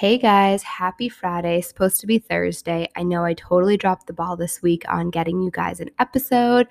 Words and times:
Hey 0.00 0.16
guys, 0.16 0.62
happy 0.62 1.10
Friday. 1.10 1.60
Supposed 1.60 2.00
to 2.00 2.06
be 2.06 2.18
Thursday. 2.18 2.88
I 2.96 3.02
know 3.02 3.22
I 3.22 3.34
totally 3.34 3.76
dropped 3.76 4.06
the 4.06 4.14
ball 4.14 4.34
this 4.34 4.62
week 4.62 4.82
on 4.88 5.10
getting 5.10 5.42
you 5.42 5.50
guys 5.50 5.78
an 5.78 5.90
episode. 5.98 6.68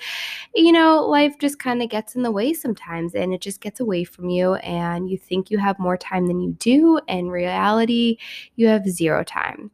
You 0.55 0.71
know, 0.71 1.05
life 1.05 1.37
just 1.37 1.59
kind 1.59 1.83
of 1.83 1.89
gets 1.89 2.15
in 2.15 2.23
the 2.23 2.31
way 2.31 2.53
sometimes 2.53 3.13
and 3.13 3.31
it 3.31 3.39
just 3.39 3.61
gets 3.61 3.79
away 3.79 4.03
from 4.03 4.31
you, 4.31 4.55
and 4.55 5.11
you 5.11 5.15
think 5.15 5.51
you 5.51 5.59
have 5.59 5.77
more 5.77 5.95
time 5.95 6.25
than 6.25 6.41
you 6.41 6.53
do. 6.53 6.99
In 7.07 7.29
reality, 7.29 8.17
you 8.55 8.65
have 8.65 8.89
zero 8.89 9.23
time. 9.23 9.69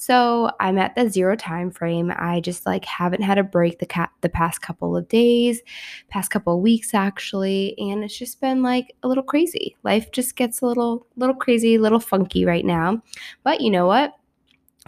So 0.00 0.50
I'm 0.60 0.78
at 0.78 0.94
the 0.94 1.10
zero 1.10 1.36
time 1.36 1.70
frame. 1.70 2.10
I 2.16 2.40
just 2.40 2.64
like 2.64 2.86
haven't 2.86 3.20
had 3.20 3.36
a 3.36 3.44
break 3.44 3.80
the 3.80 3.86
cat 3.86 4.08
the 4.22 4.30
past 4.30 4.62
couple 4.62 4.96
of 4.96 5.06
days, 5.08 5.60
past 6.08 6.30
couple 6.30 6.54
of 6.54 6.62
weeks 6.62 6.94
actually, 6.94 7.74
and 7.76 8.02
it's 8.02 8.16
just 8.16 8.40
been 8.40 8.62
like 8.62 8.96
a 9.02 9.08
little 9.08 9.22
crazy. 9.22 9.76
Life 9.82 10.10
just 10.10 10.36
gets 10.36 10.62
a 10.62 10.66
little 10.66 11.06
little 11.16 11.34
crazy, 11.34 11.74
a 11.74 11.80
little 11.82 12.00
funky 12.00 12.46
right 12.46 12.64
now. 12.64 13.02
But 13.44 13.60
you 13.60 13.68
know 13.68 13.86
what? 13.86 14.14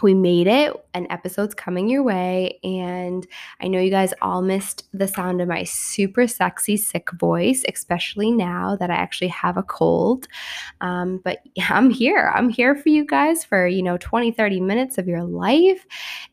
We 0.03 0.15
made 0.15 0.47
it. 0.47 0.75
An 0.95 1.07
episode's 1.11 1.55
coming 1.55 1.89
your 1.89 2.03
way. 2.03 2.59
And 2.63 3.27
I 3.61 3.69
know 3.69 3.81
you 3.81 3.91
guys 3.91 4.13
all 4.21 4.43
missed 4.43 4.89
the 4.93 5.09
sound 5.09 5.41
of 5.41 5.49
my 5.49 5.65
super 5.65 6.27
sexy, 6.27 6.77
sick 6.77 7.11
voice, 7.13 7.65
especially 7.69 8.31
now 8.31 8.77
that 8.77 8.91
I 8.91 8.95
actually 8.95 9.29
have 9.29 9.57
a 9.57 9.63
cold. 9.63 10.29
Um, 10.81 11.21
but 11.25 11.41
I'm 11.69 11.91
here. 11.91 12.33
I'm 12.35 12.49
here 12.49 12.75
for 12.75 12.89
you 12.89 13.05
guys 13.05 13.45
for, 13.45 13.67
you 13.67 13.83
know, 13.83 13.97
20, 13.99 14.33
30 14.33 14.61
minutes 14.61 14.99
of 14.99 15.09
your 15.09 15.25
life. 15.25 15.87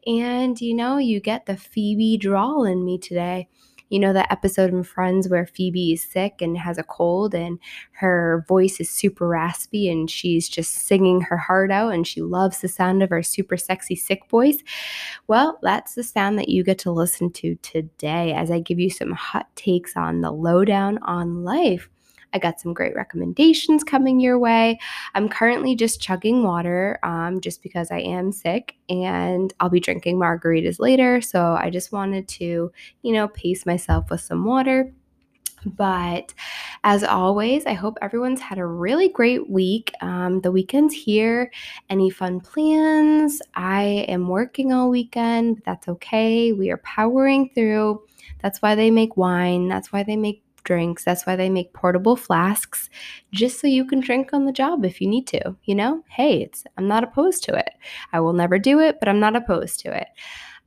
And, 0.06 0.60
you 0.60 0.74
know, 0.74 0.98
you 0.98 1.20
get 1.20 1.46
the 1.46 1.58
Phoebe 1.58 2.18
drawl 2.18 2.66
in 2.66 2.84
me 2.84 2.98
today 2.98 3.48
you 3.90 4.00
know 4.00 4.14
that 4.14 4.32
episode 4.32 4.72
in 4.72 4.84
Friends 4.84 5.28
where 5.28 5.46
Phoebe 5.46 5.94
is 5.94 6.04
sick 6.04 6.42
and 6.42 6.58
has 6.58 6.78
a 6.78 6.84
cold 6.84 7.34
and 7.34 7.60
her 7.92 8.46
voice 8.48 8.80
is 8.80 8.90
super 8.90 9.28
raspy 9.28 9.90
and 9.90 10.10
she's 10.10 10.48
just 10.48 10.74
singing 10.74 11.22
her 11.22 11.38
heart 11.38 11.72
out 11.72 11.94
and 11.94 12.08
she 12.08 12.22
loves 12.22 12.62
the 12.62 12.68
sound 12.68 13.04
of 13.04 13.10
her 13.10 13.24
super 13.24 13.58
sexy 13.58 13.96
sick 13.96 14.30
voice? 14.30 14.64
Well, 15.28 15.60
that's 15.62 15.96
the 15.96 16.04
sound 16.04 16.38
that 16.40 16.50
you 16.50 16.64
get 16.64 16.80
to 16.80 16.92
listen 16.92 17.32
to 17.34 17.56
today 17.56 18.34
as 18.34 18.52
I 18.52 18.60
give 18.60 18.80
you 18.80 18.90
some 18.90 19.12
hot 19.12 19.48
takes 19.56 19.96
on 19.98 20.22
the 20.22 20.32
lowdown 20.32 21.00
on 21.00 21.44
life. 21.44 21.90
I 22.34 22.40
got 22.40 22.60
some 22.60 22.74
great 22.74 22.96
recommendations 22.96 23.84
coming 23.84 24.20
your 24.20 24.38
way. 24.38 24.80
I'm 25.16 25.30
currently 25.30 25.76
just 25.76 26.02
chugging 26.02 26.44
water 26.44 27.00
um, 27.04 27.42
just 27.42 27.64
because 27.64 27.92
I 27.92 28.00
am 28.00 28.32
sick 28.32 28.76
and 28.90 29.54
I'll 29.60 29.70
be 29.70 29.80
drinking 29.80 30.18
margaritas 30.18 30.80
later. 30.80 31.22
So 31.22 31.58
I 31.60 31.70
just 31.70 31.92
wanted 31.92 32.28
to, 32.30 32.72
you 33.02 33.14
know, 33.14 33.28
pace 33.30 33.66
myself 33.66 34.10
with 34.10 34.22
some 34.22 34.46
water. 34.46 34.92
But 35.66 36.34
as 36.84 37.04
always, 37.04 37.66
I 37.66 37.74
hope 37.74 37.98
everyone's 38.02 38.40
had 38.40 38.60
a 38.60 38.66
really 38.66 39.10
great 39.10 39.50
week. 39.50 39.92
Um, 40.02 40.42
the 40.42 40.52
weekend's 40.52 40.94
here. 40.94 41.52
Any 41.90 42.10
fun 42.10 42.40
plans? 42.40 43.42
I 43.56 44.06
am 44.08 44.28
working 44.28 44.72
all 44.72 44.90
weekend, 44.90 45.56
but 45.56 45.66
that's 45.66 45.88
okay. 45.90 46.54
We 46.54 46.70
are 46.70 46.78
powering 46.78 47.50
through. 47.54 48.04
That's 48.42 48.62
why 48.62 48.76
they 48.76 48.90
make 48.90 49.18
wine. 49.18 49.68
That's 49.68 49.92
why 49.92 50.04
they 50.04 50.16
make 50.16 50.44
drinks. 50.70 51.04
That's 51.04 51.26
why 51.26 51.36
they 51.36 51.50
make 51.50 51.74
portable 51.74 52.16
flasks 52.16 52.92
just 53.32 53.60
so 53.60 53.66
you 53.66 53.86
can 53.86 54.00
drink 54.02 54.34
on 54.34 54.46
the 54.46 54.52
job 54.52 54.86
if 54.86 55.02
you 55.02 55.08
need 55.08 55.26
to. 55.28 55.56
You 55.64 55.74
know, 55.74 56.04
hey, 56.10 56.44
it's 56.44 56.64
I'm 56.78 56.88
not 56.88 57.04
opposed 57.04 57.44
to 57.46 57.58
it. 57.58 57.72
I 58.14 58.20
will 58.20 58.34
never 58.34 58.60
do 58.60 58.80
it, 58.80 59.00
but 59.00 59.10
I'm 59.10 59.20
not 59.20 59.36
opposed 59.36 59.80
to 59.82 59.98
it. 60.00 60.08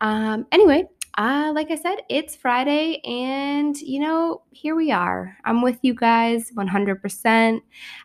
Um, 0.00 0.44
anyway, 0.50 0.88
uh, 1.16 1.52
like 1.54 1.70
I 1.70 1.76
said, 1.76 1.98
it's 2.08 2.34
Friday, 2.34 3.00
and 3.04 3.80
you 3.80 4.00
know, 4.00 4.42
here 4.50 4.74
we 4.74 4.90
are. 4.90 5.36
I'm 5.44 5.62
with 5.62 5.78
you 5.82 5.94
guys 5.94 6.50
100%. 6.50 7.60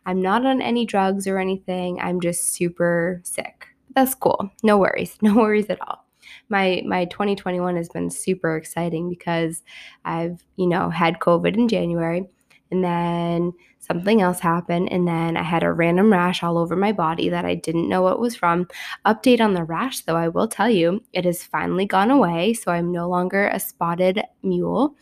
I'm 0.05 0.21
not 0.21 0.45
on 0.45 0.61
any 0.61 0.85
drugs 0.85 1.25
or 1.25 1.39
anything. 1.39 1.99
I'm 1.99 2.21
just 2.21 2.53
super 2.53 3.21
sick. 3.23 3.65
That's 3.95 4.13
cool. 4.13 4.51
No 4.61 4.77
worries. 4.77 5.17
No 5.23 5.33
worries 5.33 5.69
at 5.69 5.81
all 5.81 6.06
my 6.49 6.81
my 6.85 7.05
2021 7.05 7.75
has 7.75 7.89
been 7.89 8.09
super 8.09 8.55
exciting 8.55 9.09
because 9.09 9.63
I've, 10.05 10.43
you 10.55 10.67
know, 10.67 10.89
had 10.89 11.19
COVID 11.19 11.55
in 11.55 11.67
January 11.67 12.27
and 12.71 12.83
then 12.83 13.53
something 13.79 14.21
else 14.21 14.39
happened 14.39 14.91
and 14.91 15.07
then 15.07 15.37
I 15.37 15.43
had 15.43 15.63
a 15.63 15.71
random 15.71 16.11
rash 16.11 16.43
all 16.43 16.57
over 16.57 16.75
my 16.75 16.91
body 16.91 17.29
that 17.29 17.45
I 17.45 17.55
didn't 17.55 17.87
know 17.87 18.01
what 18.01 18.19
was 18.19 18.35
from. 18.35 18.67
Update 19.05 19.39
on 19.39 19.53
the 19.53 19.63
rash 19.63 20.01
though, 20.01 20.17
I 20.17 20.27
will 20.27 20.47
tell 20.47 20.69
you, 20.69 21.01
it 21.13 21.25
has 21.25 21.43
finally 21.43 21.85
gone 21.85 22.11
away, 22.11 22.53
so 22.53 22.71
I'm 22.71 22.91
no 22.91 23.07
longer 23.07 23.47
a 23.47 23.59
spotted 23.59 24.21
mule. 24.43 24.95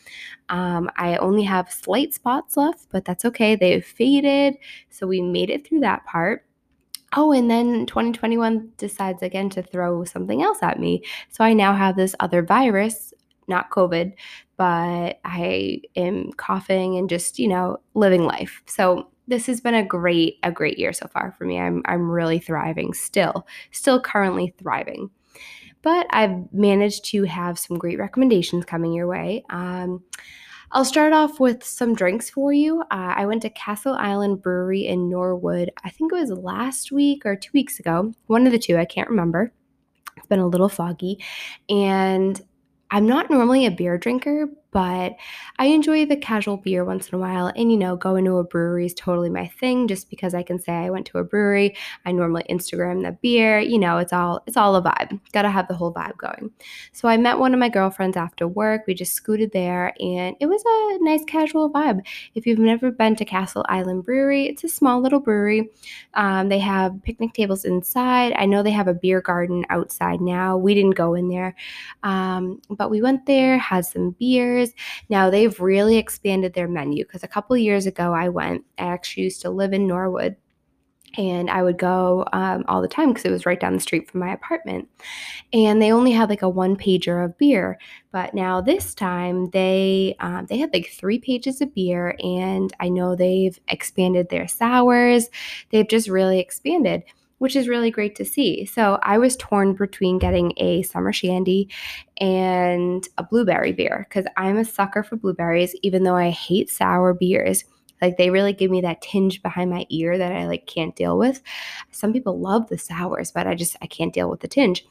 Um, 0.50 0.90
I 0.98 1.18
only 1.18 1.44
have 1.44 1.72
slight 1.72 2.14
spots 2.14 2.58
left, 2.58 2.88
but 2.92 3.06
that's 3.06 3.26
okay. 3.26 3.56
They've 3.56 3.84
faded, 3.84 4.56
so 4.90 5.08
we 5.08 5.22
made 5.22 5.50
it 5.50 5.68
through 5.68 5.80
that 5.80 6.06
part. 6.06 6.46
Oh, 7.16 7.32
and 7.32 7.50
then 7.50 7.86
2021 7.86 8.72
decides 8.78 9.24
again 9.24 9.50
to 9.52 9.64
throw 9.64 10.04
something 10.04 10.44
else 10.44 10.60
at 10.62 10.80
me. 10.80 11.04
So 11.30 11.44
I 11.44 11.54
now 11.54 11.74
have 11.74 11.96
this 11.96 12.16
other 12.20 12.44
virus, 12.44 13.14
not 13.48 13.70
COVID, 13.72 14.14
but 14.58 15.20
I 15.24 15.82
am 15.96 16.34
coughing 16.34 16.98
and 16.98 17.10
just, 17.10 17.40
you 17.40 17.48
know, 17.48 17.78
living 17.94 18.26
life. 18.26 18.62
So 18.66 19.10
this 19.28 19.48
has 19.48 19.62
been 19.62 19.74
a 19.74 19.86
great 19.86 20.38
a 20.44 20.52
great 20.52 20.78
year 20.78 20.94
so 20.94 21.08
far 21.08 21.32
for 21.38 21.46
me. 21.46 21.58
I'm 21.60 21.82
I'm 21.86 22.10
really 22.10 22.40
thriving 22.40 22.94
still. 22.94 23.48
Still 23.72 24.00
currently 24.00 24.54
thriving. 24.58 25.10
But 25.82 26.08
I've 26.10 26.52
managed 26.52 27.06
to 27.12 27.24
have 27.24 27.60
some 27.60 27.78
great 27.78 28.00
recommendations 28.00 28.66
coming 28.66 28.92
your 28.92 29.08
way. 29.08 29.44
Um, 29.50 30.04
I'll 30.76 30.84
start 30.84 31.14
off 31.14 31.40
with 31.40 31.64
some 31.64 31.96
drinks 31.96 32.30
for 32.30 32.52
you. 32.52 32.82
Uh, 32.92 33.14
I 33.16 33.26
went 33.26 33.44
to 33.44 33.50
Castle 33.50 33.94
Island 33.94 34.42
Brewery 34.42 34.86
in 34.86 35.10
Norwood, 35.10 35.72
I 35.86 35.90
think 35.90 36.12
it 36.12 36.16
was 36.18 36.32
last 36.32 36.92
week 36.92 37.26
or 37.26 37.38
two 37.38 37.52
weeks 37.54 37.80
ago, 37.80 38.14
one 38.28 38.46
of 38.46 38.52
the 38.52 38.60
two, 38.60 38.76
I 38.76 38.84
can't 38.84 39.10
remember. 39.10 39.54
It's 40.18 40.28
been 40.28 40.40
a 40.40 40.48
little 40.48 40.68
foggy. 40.68 41.24
And 41.70 42.42
I'm 42.92 43.08
not 43.08 43.30
normally 43.30 43.66
a 43.66 43.72
beer 43.72 43.98
drinker, 43.98 44.50
but 44.76 45.16
I 45.58 45.68
enjoy 45.68 46.06
the 46.06 46.18
casual 46.18 46.58
beer 46.58 46.84
once 46.84 47.08
in 47.08 47.16
a 47.16 47.18
while. 47.18 47.48
And, 47.56 47.72
you 47.72 47.78
know, 47.78 47.96
going 47.96 48.26
to 48.26 48.40
a 48.40 48.44
brewery 48.44 48.86
is 48.86 48.94
totally 48.94 49.30
my 49.30 49.48
thing 49.48 49.88
just 49.88 50.10
because 50.10 50.34
I 50.34 50.44
can 50.44 50.60
say 50.60 50.74
I 50.74 50.90
went 50.90 51.06
to 51.08 51.18
a 51.18 51.24
brewery. 51.24 51.78
I 52.06 52.12
normally 52.12 52.44
Instagram 52.50 53.04
the 53.04 53.14
beer. 53.14 53.58
You 53.58 53.80
know, 53.80 54.00
it's 54.00 54.12
all 54.12 54.44
it's 54.48 54.58
all 54.58 54.76
a 54.76 54.82
vibe. 54.84 55.18
Gotta 55.32 55.50
have 55.50 55.70
the 55.70 55.76
whole 55.76 55.94
vibe 55.94 56.18
going. 56.18 56.52
So 56.92 57.08
I 57.08 57.16
met 57.16 57.40
one 57.40 57.54
of 57.54 57.60
my 57.62 57.70
girlfriends 57.70 58.18
after 58.18 58.50
work. 58.50 58.82
We 58.86 58.94
just 58.96 59.14
scooted 59.14 59.54
there 59.54 59.94
and 60.02 60.36
it 60.42 60.48
was 60.48 60.62
a 60.68 61.04
nice 61.06 61.24
casual 61.24 61.72
vibe. 61.72 62.02
If 62.34 62.46
you've 62.46 62.60
never 62.60 62.92
been 62.92 63.16
to 63.16 63.24
Castle 63.24 63.66
Island 63.70 64.04
Brewery, 64.04 64.48
it's 64.48 64.66
a 64.66 64.68
small 64.68 65.00
little 65.00 65.22
brewery. 65.22 65.70
Um, 66.16 66.50
they 66.50 66.60
have 66.60 67.02
picnic 67.04 67.32
tables 67.32 67.64
inside. 67.64 68.34
I 68.38 68.46
know 68.46 68.62
they 68.62 68.72
have 68.72 68.90
a 68.90 68.94
beer 68.94 69.22
garden 69.22 69.66
outside 69.70 70.20
now. 70.20 70.58
We 70.58 70.74
didn't 70.74 70.96
go 70.96 71.14
in 71.14 71.30
there. 71.30 71.56
Um, 72.04 72.62
but 72.70 72.92
we 72.92 73.02
went 73.02 73.26
there, 73.26 73.58
had 73.58 73.86
some 73.86 74.12
beers 74.20 74.65
years. 74.70 75.04
Now 75.10 75.30
they've 75.30 75.60
really 75.60 75.98
expanded 75.98 76.54
their 76.54 76.68
menu 76.68 77.06
because 77.06 77.24
a 77.24 77.28
couple 77.28 77.56
years 77.58 77.86
ago 77.86 78.14
I 78.14 78.30
went, 78.30 78.66
I 78.78 78.84
actually 78.84 79.24
used 79.24 79.42
to 79.42 79.50
live 79.50 79.74
in 79.74 79.88
Norwood 79.88 80.36
and 81.18 81.50
I 81.50 81.64
would 81.64 81.78
go 81.78 82.26
um, 82.34 82.66
all 82.68 82.82
the 82.82 82.90
time 82.90 83.10
because 83.10 83.24
it 83.26 83.32
was 83.32 83.46
right 83.46 83.60
down 83.60 83.74
the 83.74 83.80
street 83.80 84.10
from 84.10 84.20
my 84.20 84.34
apartment. 84.34 84.90
And 85.54 85.82
they 85.82 85.92
only 85.92 86.12
had 86.12 86.30
like 86.30 86.42
a 86.42 86.50
one 86.50 86.76
pager 86.76 87.24
of 87.24 87.38
beer, 87.38 87.78
but 88.12 88.34
now 88.34 88.60
this 88.60 88.94
time 88.94 89.50
they 89.52 90.16
um, 90.20 90.46
they 90.50 90.58
had 90.58 90.74
like 90.74 90.90
three 90.90 91.20
pages 91.20 91.62
of 91.62 91.74
beer, 91.74 92.18
and 92.20 92.74
I 92.82 92.90
know 92.90 93.16
they've 93.16 93.58
expanded 93.70 94.30
their 94.30 94.48
sours. 94.48 95.30
They've 95.70 95.88
just 95.88 96.10
really 96.10 96.40
expanded 96.40 97.04
which 97.38 97.56
is 97.56 97.68
really 97.68 97.92
great 97.92 98.16
to 98.16 98.26
see. 98.26 98.66
So 98.66 99.00
I 99.04 99.18
was 99.18 99.36
torn 99.36 99.74
between 99.74 100.20
getting 100.20 100.54
a 100.58 100.84
summer 100.84 101.12
shandy 101.12 101.70
and 102.18 103.08
a 103.18 103.24
blueberry 103.24 103.72
beer 103.72 104.06
because 104.10 104.26
I'm 104.38 104.58
a 104.58 104.66
sucker 104.66 105.04
for 105.04 105.18
blueberries, 105.18 105.76
even 105.82 106.04
though 106.04 106.16
I 106.16 106.30
hate 106.30 106.70
sour 106.70 107.14
beers. 107.14 107.64
Like 108.02 108.18
they 108.18 108.30
really 108.30 108.54
give 108.54 108.72
me 108.72 108.82
that 108.82 109.02
tinge 109.02 109.42
behind 109.42 109.70
my 109.70 109.86
ear 109.90 110.18
that 110.18 110.32
I 110.32 110.48
like 110.48 110.68
can't 110.68 110.96
deal 110.96 111.18
with. 111.18 111.42
Some 111.92 112.14
people 112.14 112.40
love 112.40 112.68
the 112.68 112.78
sours, 112.78 113.32
but 113.32 113.48
I 113.48 113.56
just 113.56 113.76
I 113.82 113.88
can't 113.88 114.14
deal 114.14 114.30
with 114.30 114.42
the 114.42 114.48
tinge. 114.48 114.86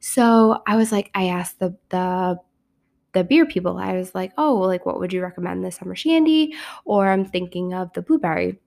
So 0.00 0.62
I 0.66 0.76
was 0.76 0.92
like, 0.92 1.10
I 1.14 1.28
asked 1.28 1.58
the 1.60 1.76
the 1.88 2.38
the 3.12 3.24
beer 3.24 3.46
people, 3.46 3.76
I 3.76 3.94
was 3.94 4.14
like, 4.14 4.32
oh, 4.38 4.58
well, 4.58 4.68
like 4.68 4.86
what 4.86 4.98
would 4.98 5.12
you 5.12 5.22
recommend, 5.22 5.64
the 5.64 5.70
summer 5.70 5.94
shandy, 5.94 6.54
or 6.84 7.08
I'm 7.08 7.26
thinking 7.26 7.74
of 7.74 7.92
the 7.92 8.02
blueberry 8.02 8.58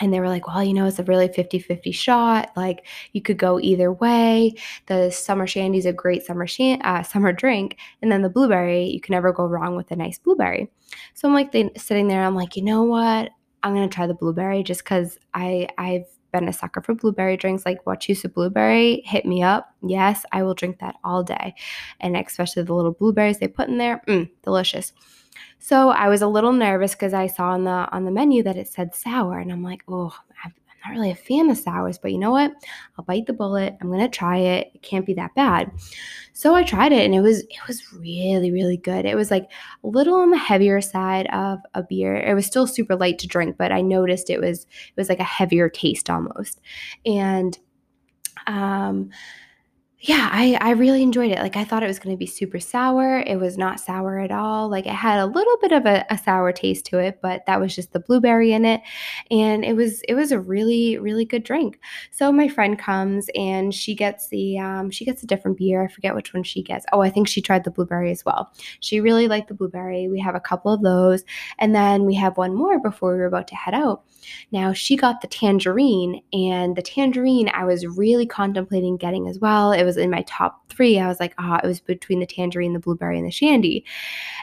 and 0.00 0.12
they 0.12 0.20
were 0.20 0.28
like, 0.28 0.46
well, 0.46 0.62
you 0.62 0.74
know, 0.74 0.86
it's 0.86 0.98
a 0.98 1.04
really 1.04 1.28
50 1.28 1.58
50 1.58 1.92
shot. 1.92 2.50
Like, 2.56 2.86
you 3.12 3.22
could 3.22 3.38
go 3.38 3.58
either 3.60 3.92
way. 3.92 4.54
The 4.86 5.10
summer 5.10 5.46
shandy 5.46 5.78
is 5.78 5.86
a 5.86 5.92
great 5.92 6.24
summer, 6.24 6.46
shan- 6.46 6.82
uh, 6.82 7.02
summer 7.02 7.32
drink. 7.32 7.76
And 8.02 8.10
then 8.10 8.22
the 8.22 8.30
blueberry, 8.30 8.84
you 8.84 9.00
can 9.00 9.12
never 9.12 9.32
go 9.32 9.46
wrong 9.46 9.76
with 9.76 9.90
a 9.90 9.96
nice 9.96 10.18
blueberry. 10.18 10.70
So 11.14 11.28
I'm 11.28 11.34
like 11.34 11.52
they, 11.52 11.70
sitting 11.76 12.08
there, 12.08 12.24
I'm 12.24 12.34
like, 12.34 12.56
you 12.56 12.62
know 12.62 12.84
what? 12.84 13.30
I'm 13.62 13.74
going 13.74 13.88
to 13.88 13.94
try 13.94 14.06
the 14.06 14.14
blueberry 14.14 14.62
just 14.62 14.84
because 14.84 15.18
I've 15.34 16.04
been 16.32 16.48
a 16.48 16.52
sucker 16.52 16.80
for 16.80 16.94
blueberry 16.94 17.36
drinks. 17.36 17.66
Like, 17.66 17.84
Wachusett 17.84 18.34
blueberry, 18.34 19.02
hit 19.04 19.26
me 19.26 19.42
up. 19.42 19.74
Yes, 19.82 20.24
I 20.32 20.42
will 20.42 20.54
drink 20.54 20.78
that 20.78 20.96
all 21.02 21.24
day. 21.24 21.54
And 22.00 22.16
especially 22.16 22.62
the 22.62 22.74
little 22.74 22.92
blueberries 22.92 23.38
they 23.38 23.48
put 23.48 23.68
in 23.68 23.78
there, 23.78 24.02
mm, 24.06 24.30
delicious. 24.44 24.92
So 25.58 25.90
I 25.90 26.08
was 26.08 26.22
a 26.22 26.28
little 26.28 26.52
nervous 26.52 26.92
because 26.92 27.14
I 27.14 27.26
saw 27.26 27.50
on 27.50 27.64
the 27.64 27.88
on 27.92 28.04
the 28.04 28.10
menu 28.10 28.42
that 28.42 28.56
it 28.56 28.68
said 28.68 28.94
sour, 28.94 29.38
and 29.38 29.52
I'm 29.52 29.62
like, 29.62 29.82
oh, 29.88 30.14
I'm 30.44 30.52
not 30.84 30.90
really 30.92 31.10
a 31.10 31.16
fan 31.16 31.50
of 31.50 31.58
sours, 31.58 31.98
but 31.98 32.12
you 32.12 32.18
know 32.18 32.30
what? 32.30 32.52
I'll 32.96 33.04
bite 33.04 33.26
the 33.26 33.32
bullet. 33.32 33.76
I'm 33.80 33.90
gonna 33.90 34.08
try 34.08 34.38
it. 34.38 34.70
It 34.74 34.82
can't 34.82 35.06
be 35.06 35.14
that 35.14 35.34
bad. 35.34 35.70
So 36.32 36.54
I 36.54 36.62
tried 36.62 36.92
it 36.92 37.04
and 37.04 37.14
it 37.14 37.20
was 37.20 37.40
it 37.40 37.66
was 37.66 37.92
really, 37.92 38.52
really 38.52 38.76
good. 38.76 39.04
It 39.04 39.16
was 39.16 39.30
like 39.30 39.50
a 39.82 39.86
little 39.86 40.14
on 40.14 40.30
the 40.30 40.38
heavier 40.38 40.80
side 40.80 41.26
of 41.32 41.58
a 41.74 41.82
beer. 41.82 42.14
It 42.14 42.34
was 42.34 42.46
still 42.46 42.66
super 42.66 42.94
light 42.94 43.18
to 43.18 43.26
drink, 43.26 43.56
but 43.58 43.72
I 43.72 43.80
noticed 43.80 44.30
it 44.30 44.40
was 44.40 44.62
it 44.62 44.96
was 44.96 45.08
like 45.08 45.20
a 45.20 45.24
heavier 45.24 45.68
taste 45.68 46.08
almost. 46.08 46.60
And 47.04 47.58
um 48.46 49.10
yeah, 50.00 50.28
I, 50.30 50.56
I 50.60 50.70
really 50.70 51.02
enjoyed 51.02 51.32
it. 51.32 51.40
Like 51.40 51.56
I 51.56 51.64
thought 51.64 51.82
it 51.82 51.88
was 51.88 51.98
going 51.98 52.14
to 52.14 52.18
be 52.18 52.26
super 52.26 52.60
sour. 52.60 53.18
It 53.26 53.40
was 53.40 53.58
not 53.58 53.80
sour 53.80 54.20
at 54.20 54.30
all. 54.30 54.68
Like 54.68 54.86
it 54.86 54.92
had 54.92 55.18
a 55.18 55.26
little 55.26 55.56
bit 55.60 55.72
of 55.72 55.86
a, 55.86 56.06
a, 56.08 56.16
sour 56.16 56.52
taste 56.52 56.86
to 56.86 56.98
it, 56.98 57.18
but 57.20 57.44
that 57.46 57.60
was 57.60 57.74
just 57.74 57.92
the 57.92 57.98
blueberry 57.98 58.52
in 58.52 58.64
it. 58.64 58.80
And 59.28 59.64
it 59.64 59.74
was 59.74 60.02
it 60.02 60.14
was 60.14 60.30
a 60.30 60.38
really, 60.38 60.98
really 60.98 61.24
good 61.24 61.42
drink. 61.42 61.80
So 62.12 62.30
my 62.30 62.46
friend 62.46 62.78
comes 62.78 63.28
and 63.34 63.74
she 63.74 63.96
gets 63.96 64.28
the 64.28 64.60
um, 64.60 64.90
she 64.92 65.04
gets 65.04 65.24
a 65.24 65.26
different 65.26 65.58
beer. 65.58 65.82
I 65.82 65.88
forget 65.88 66.14
which 66.14 66.32
one 66.32 66.44
she 66.44 66.62
gets. 66.62 66.86
Oh, 66.92 67.00
I 67.00 67.10
think 67.10 67.26
she 67.26 67.42
tried 67.42 67.64
the 67.64 67.72
blueberry 67.72 68.12
as 68.12 68.24
well. 68.24 68.52
She 68.78 69.00
really 69.00 69.26
liked 69.26 69.48
the 69.48 69.54
blueberry. 69.54 70.06
We 70.06 70.20
have 70.20 70.36
a 70.36 70.40
couple 70.40 70.72
of 70.72 70.82
those. 70.82 71.24
And 71.58 71.74
then 71.74 72.04
we 72.04 72.14
have 72.14 72.36
one 72.36 72.54
more 72.54 72.78
before 72.78 73.14
we 73.14 73.18
were 73.18 73.26
about 73.26 73.48
to 73.48 73.56
head 73.56 73.74
out. 73.74 74.04
Now 74.52 74.72
she 74.72 74.96
got 74.96 75.22
the 75.22 75.26
tangerine, 75.26 76.22
and 76.32 76.76
the 76.76 76.82
tangerine 76.82 77.50
I 77.52 77.64
was 77.64 77.84
really 77.84 78.26
contemplating 78.26 78.96
getting 78.96 79.26
as 79.26 79.40
well. 79.40 79.72
It 79.72 79.87
was 79.88 79.96
in 79.96 80.10
my 80.10 80.22
top 80.28 80.68
three. 80.68 80.98
I 80.98 81.08
was 81.08 81.18
like, 81.18 81.34
ah, 81.38 81.54
oh, 81.54 81.64
it 81.64 81.66
was 81.66 81.80
between 81.80 82.20
the 82.20 82.26
tangerine, 82.26 82.74
the 82.74 82.78
blueberry, 82.78 83.18
and 83.18 83.26
the 83.26 83.30
shandy. 83.30 83.84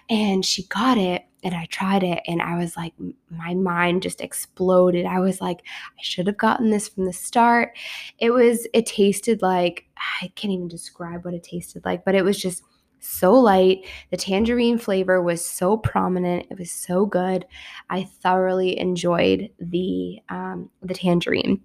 And 0.09 0.43
she 0.43 0.63
got 0.67 0.97
it 0.97 1.23
and 1.43 1.53
I 1.53 1.65
tried 1.65 2.03
it 2.03 2.21
and 2.27 2.41
I 2.41 2.57
was 2.57 2.75
like, 2.75 2.93
my 3.29 3.53
mind 3.53 4.01
just 4.01 4.19
exploded. 4.19 5.05
I 5.05 5.19
was 5.19 5.39
like, 5.39 5.59
I 5.63 6.01
should 6.01 6.25
have 6.25 6.37
gotten 6.37 6.71
this 6.71 6.89
from 6.89 7.05
the 7.05 7.13
start. 7.13 7.77
It 8.17 8.31
was, 8.31 8.67
it 8.73 8.87
tasted 8.87 9.43
like, 9.43 9.85
I 10.21 10.31
can't 10.35 10.53
even 10.53 10.67
describe 10.67 11.23
what 11.23 11.35
it 11.35 11.43
tasted 11.43 11.85
like, 11.85 12.03
but 12.03 12.15
it 12.15 12.25
was 12.25 12.39
just 12.39 12.63
so 12.99 13.33
light. 13.33 13.85
The 14.09 14.17
tangerine 14.17 14.79
flavor 14.79 15.21
was 15.21 15.45
so 15.45 15.77
prominent. 15.77 16.47
It 16.49 16.57
was 16.57 16.71
so 16.71 17.05
good. 17.05 17.45
I 17.89 18.03
thoroughly 18.03 18.79
enjoyed 18.79 19.51
the 19.59 20.19
um, 20.29 20.71
the 20.81 20.95
tangerine. 20.95 21.61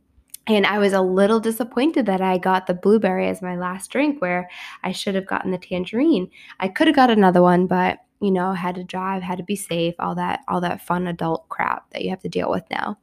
And 0.46 0.66
I 0.66 0.78
was 0.78 0.92
a 0.92 1.00
little 1.00 1.38
disappointed 1.38 2.06
that 2.06 2.20
I 2.20 2.38
got 2.38 2.66
the 2.66 2.74
blueberry 2.74 3.28
as 3.28 3.42
my 3.42 3.56
last 3.56 3.90
drink, 3.90 4.20
where 4.20 4.48
I 4.82 4.92
should 4.92 5.14
have 5.14 5.26
gotten 5.26 5.50
the 5.50 5.58
tangerine. 5.58 6.30
I 6.58 6.68
could 6.68 6.86
have 6.88 6.96
got 6.96 7.10
another 7.10 7.42
one, 7.42 7.66
but 7.66 7.98
you 8.20 8.30
know, 8.30 8.52
had 8.52 8.74
to 8.74 8.84
drive, 8.84 9.22
had 9.22 9.38
to 9.38 9.44
be 9.44 9.56
safe, 9.56 9.94
all 9.98 10.14
that, 10.14 10.40
all 10.46 10.60
that 10.60 10.82
fun 10.82 11.06
adult 11.06 11.48
crap 11.48 11.90
that 11.90 12.02
you 12.02 12.10
have 12.10 12.20
to 12.20 12.28
deal 12.28 12.50
with 12.50 12.64
now. 12.70 12.98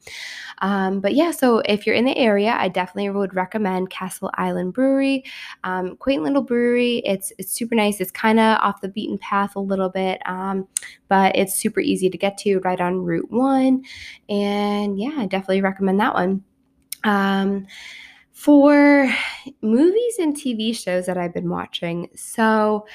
Um, 0.60 1.00
but 1.00 1.16
yeah, 1.16 1.32
so 1.32 1.60
if 1.66 1.86
you're 1.86 1.96
in 1.96 2.06
the 2.06 2.16
area, 2.16 2.56
I 2.56 2.68
definitely 2.68 3.10
would 3.10 3.36
recommend 3.36 3.90
Castle 3.90 4.30
Island 4.36 4.74
Brewery, 4.74 5.24
um, 5.64 5.98
quaint 5.98 6.22
little 6.22 6.44
brewery. 6.44 6.98
It's 7.00 7.34
it's 7.40 7.52
super 7.52 7.74
nice. 7.74 8.00
It's 8.00 8.12
kind 8.12 8.40
of 8.40 8.60
off 8.60 8.82
the 8.82 8.90
beaten 8.90 9.18
path 9.18 9.56
a 9.56 9.60
little 9.60 9.90
bit, 9.90 10.22
um, 10.28 10.68
but 11.08 11.36
it's 11.36 11.56
super 11.56 11.80
easy 11.80 12.10
to 12.10 12.18
get 12.18 12.38
to, 12.40 12.60
right 12.60 12.80
on 12.80 12.98
Route 12.98 13.32
One. 13.32 13.84
And 14.30 15.00
yeah, 15.00 15.16
I 15.18 15.26
definitely 15.26 15.62
recommend 15.62 16.00
that 16.00 16.14
one. 16.14 16.44
Um, 17.08 17.66
for 18.34 19.10
movies 19.62 20.20
and 20.20 20.36
TV 20.36 20.76
shows 20.76 21.06
that 21.06 21.18
I've 21.18 21.34
been 21.34 21.50
watching, 21.50 22.10
so 22.16 22.86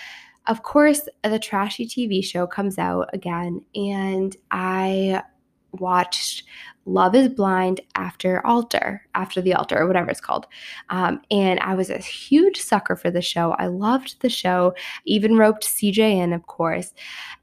of 0.46 0.62
course, 0.62 1.08
the 1.24 1.38
trashy 1.38 1.86
TV 1.86 2.22
show 2.22 2.46
comes 2.46 2.78
out 2.78 3.08
again, 3.12 3.64
and 3.74 4.36
I 4.50 5.22
watched 5.72 6.44
Love 6.84 7.14
is 7.14 7.28
Blind 7.28 7.80
after 7.94 8.44
Altar, 8.46 9.02
after 9.14 9.40
the 9.40 9.54
altar, 9.54 9.78
or 9.78 9.86
whatever 9.86 10.10
it's 10.10 10.20
called. 10.20 10.46
Um, 10.90 11.22
and 11.30 11.60
I 11.60 11.74
was 11.74 11.90
a 11.90 11.98
huge 11.98 12.60
sucker 12.60 12.96
for 12.96 13.10
the 13.10 13.22
show. 13.22 13.52
I 13.52 13.68
loved 13.68 14.20
the 14.20 14.28
show, 14.28 14.74
even 15.04 15.36
roped 15.36 15.64
CJ 15.64 15.98
in, 15.98 16.32
of 16.32 16.46
course. 16.48 16.92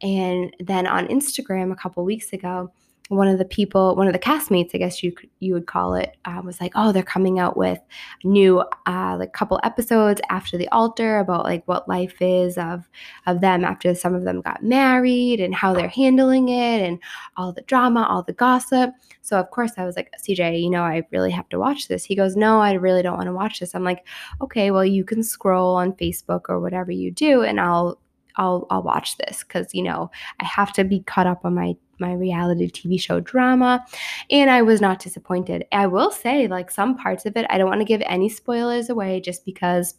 And 0.02 0.54
then 0.60 0.86
on 0.86 1.08
Instagram 1.08 1.72
a 1.72 1.76
couple 1.76 2.04
weeks 2.04 2.34
ago, 2.34 2.72
one 3.10 3.28
of 3.28 3.40
the 3.40 3.46
people, 3.46 3.96
one 3.96 4.06
of 4.06 4.14
the 4.14 4.20
castmates, 4.20 4.70
I 4.74 4.78
guess 4.78 5.02
you 5.02 5.14
you 5.40 5.54
would 5.56 5.66
call 5.66 5.96
it, 5.96 6.16
uh, 6.26 6.42
was 6.46 6.62
like, 6.62 6.72
"Oh, 6.76 6.92
they're 6.92 7.02
coming 7.02 7.40
out 7.40 7.58
with 7.58 7.80
new 8.24 8.64
uh, 8.86 9.18
like 9.20 9.34
couple 9.34 9.60
episodes 9.64 10.22
after 10.30 10.58
the 10.58 10.70
altar 10.70 11.18
about 11.18 11.44
like 11.44 11.68
what 11.68 11.90
life 11.90 12.16
is 12.22 12.56
of 12.58 12.88
of 13.26 13.42
them 13.42 13.66
after 13.66 13.96
some 13.96 14.14
of 14.14 14.26
them 14.26 14.42
got 14.42 14.64
married 14.64 15.40
and 15.40 15.56
how 15.56 15.74
they're 15.74 15.88
handling 15.90 16.50
it 16.50 16.82
and 16.82 17.00
all 17.36 17.52
the 17.52 17.64
drama, 17.64 18.06
all 18.08 18.22
the 18.22 18.34
gossip." 18.34 18.92
So 19.24 19.40
of 19.40 19.50
course 19.50 19.72
I 19.78 19.86
was 19.86 19.96
like, 19.96 20.12
"CJ, 20.24 20.62
you 20.62 20.70
know, 20.70 20.84
I 20.84 21.04
really 21.12 21.32
have 21.32 21.50
to 21.50 21.60
watch 21.60 21.88
this." 21.88 22.04
He 22.06 22.16
goes, 22.16 22.36
"No, 22.36 22.62
I 22.62 22.74
really 22.74 23.02
don't 23.02 23.18
want 23.18 23.28
to 23.28 23.34
watch 23.34 23.60
this." 23.60 23.74
I'm 23.74 23.84
like, 23.84 24.06
"Okay, 24.40 24.70
well, 24.70 24.86
you 24.86 25.04
can 25.04 25.24
scroll 25.24 25.76
on 25.76 25.94
Facebook 25.94 26.42
or 26.48 26.60
whatever 26.60 26.92
you 26.92 27.12
do, 27.12 27.42
and 27.42 27.60
I'll." 27.60 28.00
I'll 28.36 28.68
I'll 28.70 28.84
watch 28.84 29.18
this 29.18 29.44
because 29.44 29.74
you 29.74 29.84
know 29.84 30.12
I 30.40 30.46
have 30.46 30.72
to 30.74 30.86
be 30.86 31.02
caught 31.02 31.28
up 31.28 31.44
on 31.44 31.56
my 31.56 31.76
my 32.00 32.14
reality 32.14 32.70
TV 32.70 33.00
show 33.00 33.20
drama, 33.20 33.86
and 34.30 34.50
I 34.50 34.62
was 34.62 34.82
not 34.82 35.00
disappointed. 35.00 35.66
I 35.72 35.88
will 35.88 36.12
say, 36.12 36.48
like 36.48 36.72
some 36.72 36.98
parts 36.98 37.26
of 37.26 37.36
it, 37.38 37.46
I 37.50 37.58
don't 37.58 37.70
want 37.70 37.82
to 37.82 37.86
give 37.86 38.02
any 38.06 38.30
spoilers 38.30 38.90
away 38.90 39.22
just 39.22 39.46
because 39.46 39.96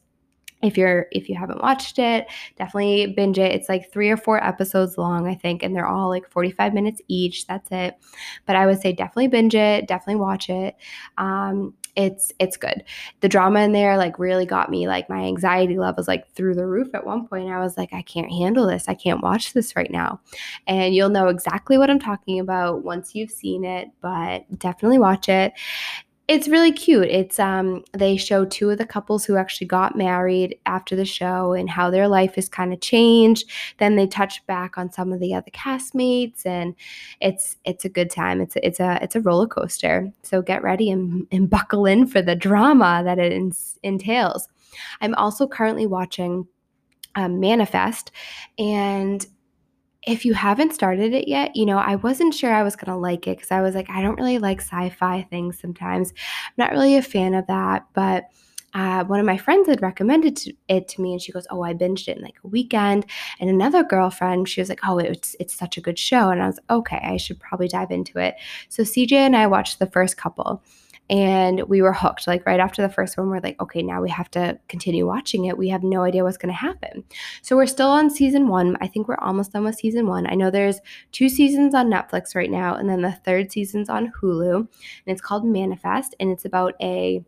if 0.62 0.76
you're 0.76 1.06
if 1.12 1.28
you 1.28 1.34
haven't 1.34 1.62
watched 1.62 1.98
it 1.98 2.26
definitely 2.56 3.14
binge 3.16 3.38
it. 3.38 3.52
It's 3.52 3.68
like 3.68 3.90
three 3.90 4.10
or 4.10 4.16
four 4.16 4.42
episodes 4.44 4.98
long 4.98 5.26
i 5.26 5.34
think 5.34 5.62
and 5.62 5.74
they're 5.74 5.86
all 5.86 6.08
like 6.08 6.28
45 6.30 6.74
minutes 6.74 7.00
each 7.08 7.46
that's 7.46 7.70
it. 7.70 7.94
But 8.46 8.56
i 8.56 8.66
would 8.66 8.80
say 8.80 8.92
definitely 8.92 9.28
binge 9.28 9.54
it 9.54 9.88
definitely 9.88 10.20
watch 10.20 10.50
it. 10.50 10.76
Um, 11.18 11.74
it's 12.00 12.32
it's 12.38 12.56
good. 12.56 12.84
The 13.20 13.28
drama 13.28 13.60
in 13.60 13.72
there 13.72 13.96
like 13.96 14.18
really 14.18 14.46
got 14.46 14.70
me. 14.70 14.88
Like 14.88 15.08
my 15.08 15.22
anxiety 15.22 15.78
levels 15.78 16.08
like 16.08 16.30
through 16.32 16.54
the 16.54 16.66
roof 16.66 16.88
at 16.94 17.06
one 17.06 17.26
point. 17.26 17.50
I 17.50 17.60
was 17.60 17.76
like, 17.76 17.92
I 17.92 18.02
can't 18.02 18.30
handle 18.30 18.66
this. 18.66 18.88
I 18.88 18.94
can't 18.94 19.22
watch 19.22 19.52
this 19.52 19.76
right 19.76 19.90
now. 19.90 20.20
And 20.66 20.94
you'll 20.94 21.08
know 21.08 21.28
exactly 21.28 21.78
what 21.78 21.90
I'm 21.90 22.00
talking 22.00 22.40
about 22.40 22.84
once 22.84 23.14
you've 23.14 23.30
seen 23.30 23.64
it, 23.64 23.88
but 24.00 24.44
definitely 24.58 24.98
watch 24.98 25.28
it 25.28 25.52
it's 26.30 26.46
really 26.46 26.70
cute. 26.70 27.08
It's 27.08 27.40
um 27.40 27.82
they 27.92 28.16
show 28.16 28.44
two 28.44 28.70
of 28.70 28.78
the 28.78 28.86
couples 28.86 29.24
who 29.24 29.36
actually 29.36 29.66
got 29.66 29.96
married 29.96 30.56
after 30.64 30.94
the 30.94 31.04
show 31.04 31.54
and 31.54 31.68
how 31.68 31.90
their 31.90 32.06
life 32.06 32.36
has 32.36 32.48
kind 32.48 32.72
of 32.72 32.80
changed. 32.80 33.50
Then 33.78 33.96
they 33.96 34.06
touch 34.06 34.46
back 34.46 34.78
on 34.78 34.92
some 34.92 35.12
of 35.12 35.18
the 35.18 35.34
other 35.34 35.50
castmates 35.50 36.46
and 36.46 36.76
it's 37.20 37.56
it's 37.64 37.84
a 37.84 37.88
good 37.88 38.10
time. 38.10 38.40
It's 38.40 38.54
it's 38.62 38.78
a 38.78 39.00
it's 39.02 39.16
a 39.16 39.20
roller 39.20 39.48
coaster. 39.48 40.12
So 40.22 40.40
get 40.40 40.62
ready 40.62 40.88
and, 40.88 41.26
and 41.32 41.50
buckle 41.56 41.84
in 41.84 42.06
for 42.06 42.22
the 42.22 42.36
drama 42.36 43.02
that 43.04 43.18
it 43.18 43.32
entails. 43.82 44.48
I'm 45.00 45.16
also 45.16 45.48
currently 45.48 45.86
watching 45.86 46.46
um, 47.16 47.40
Manifest 47.40 48.12
and 48.56 49.26
if 50.06 50.24
you 50.24 50.32
haven't 50.34 50.72
started 50.72 51.12
it 51.12 51.28
yet, 51.28 51.54
you 51.54 51.66
know, 51.66 51.78
I 51.78 51.96
wasn't 51.96 52.34
sure 52.34 52.52
I 52.52 52.62
was 52.62 52.76
going 52.76 52.92
to 52.92 52.96
like 52.96 53.26
it 53.26 53.36
because 53.36 53.50
I 53.50 53.60
was 53.60 53.74
like, 53.74 53.90
I 53.90 54.00
don't 54.00 54.18
really 54.18 54.38
like 54.38 54.60
sci 54.60 54.88
fi 54.90 55.22
things 55.22 55.58
sometimes. 55.58 56.10
I'm 56.10 56.54
not 56.56 56.72
really 56.72 56.96
a 56.96 57.02
fan 57.02 57.34
of 57.34 57.46
that. 57.48 57.86
But 57.92 58.24
uh, 58.72 59.04
one 59.04 59.20
of 59.20 59.26
my 59.26 59.36
friends 59.36 59.68
had 59.68 59.82
recommended 59.82 60.36
to, 60.36 60.52
it 60.68 60.88
to 60.88 61.00
me 61.00 61.12
and 61.12 61.20
she 61.20 61.32
goes 61.32 61.46
oh 61.50 61.62
i 61.62 61.74
binged 61.74 62.06
it 62.06 62.16
in 62.16 62.22
like 62.22 62.36
a 62.44 62.48
weekend 62.48 63.04
and 63.40 63.50
another 63.50 63.82
girlfriend 63.82 64.48
she 64.48 64.60
was 64.60 64.68
like 64.68 64.78
oh 64.86 64.98
it's 64.98 65.34
it's 65.40 65.54
such 65.54 65.76
a 65.76 65.80
good 65.80 65.98
show 65.98 66.30
and 66.30 66.40
i 66.40 66.46
was 66.46 66.60
okay 66.70 67.00
i 67.02 67.16
should 67.16 67.40
probably 67.40 67.66
dive 67.66 67.90
into 67.90 68.18
it 68.18 68.36
so 68.68 68.84
cj 68.84 69.10
and 69.12 69.34
i 69.36 69.46
watched 69.46 69.80
the 69.80 69.86
first 69.86 70.16
couple 70.16 70.62
and 71.10 71.64
we 71.68 71.82
were 71.82 71.92
hooked. 71.92 72.28
Like 72.28 72.46
right 72.46 72.60
after 72.60 72.80
the 72.80 72.88
first 72.88 73.18
one, 73.18 73.28
we're 73.28 73.40
like, 73.40 73.60
okay, 73.60 73.82
now 73.82 74.00
we 74.00 74.08
have 74.10 74.30
to 74.30 74.58
continue 74.68 75.06
watching 75.06 75.46
it. 75.46 75.58
We 75.58 75.68
have 75.68 75.82
no 75.82 76.04
idea 76.04 76.22
what's 76.22 76.36
going 76.36 76.54
to 76.54 76.58
happen. 76.58 77.02
So 77.42 77.56
we're 77.56 77.66
still 77.66 77.88
on 77.88 78.08
season 78.08 78.46
one. 78.46 78.76
I 78.80 78.86
think 78.86 79.08
we're 79.08 79.18
almost 79.18 79.52
done 79.52 79.64
with 79.64 79.74
season 79.74 80.06
one. 80.06 80.28
I 80.28 80.36
know 80.36 80.50
there's 80.50 80.80
two 81.10 81.28
seasons 81.28 81.74
on 81.74 81.90
Netflix 81.90 82.36
right 82.36 82.50
now, 82.50 82.76
and 82.76 82.88
then 82.88 83.02
the 83.02 83.12
third 83.12 83.50
season's 83.50 83.90
on 83.90 84.12
Hulu, 84.22 84.54
and 84.54 84.68
it's 85.06 85.20
called 85.20 85.44
Manifest, 85.44 86.14
and 86.20 86.30
it's 86.30 86.44
about 86.44 86.74
a 86.80 87.24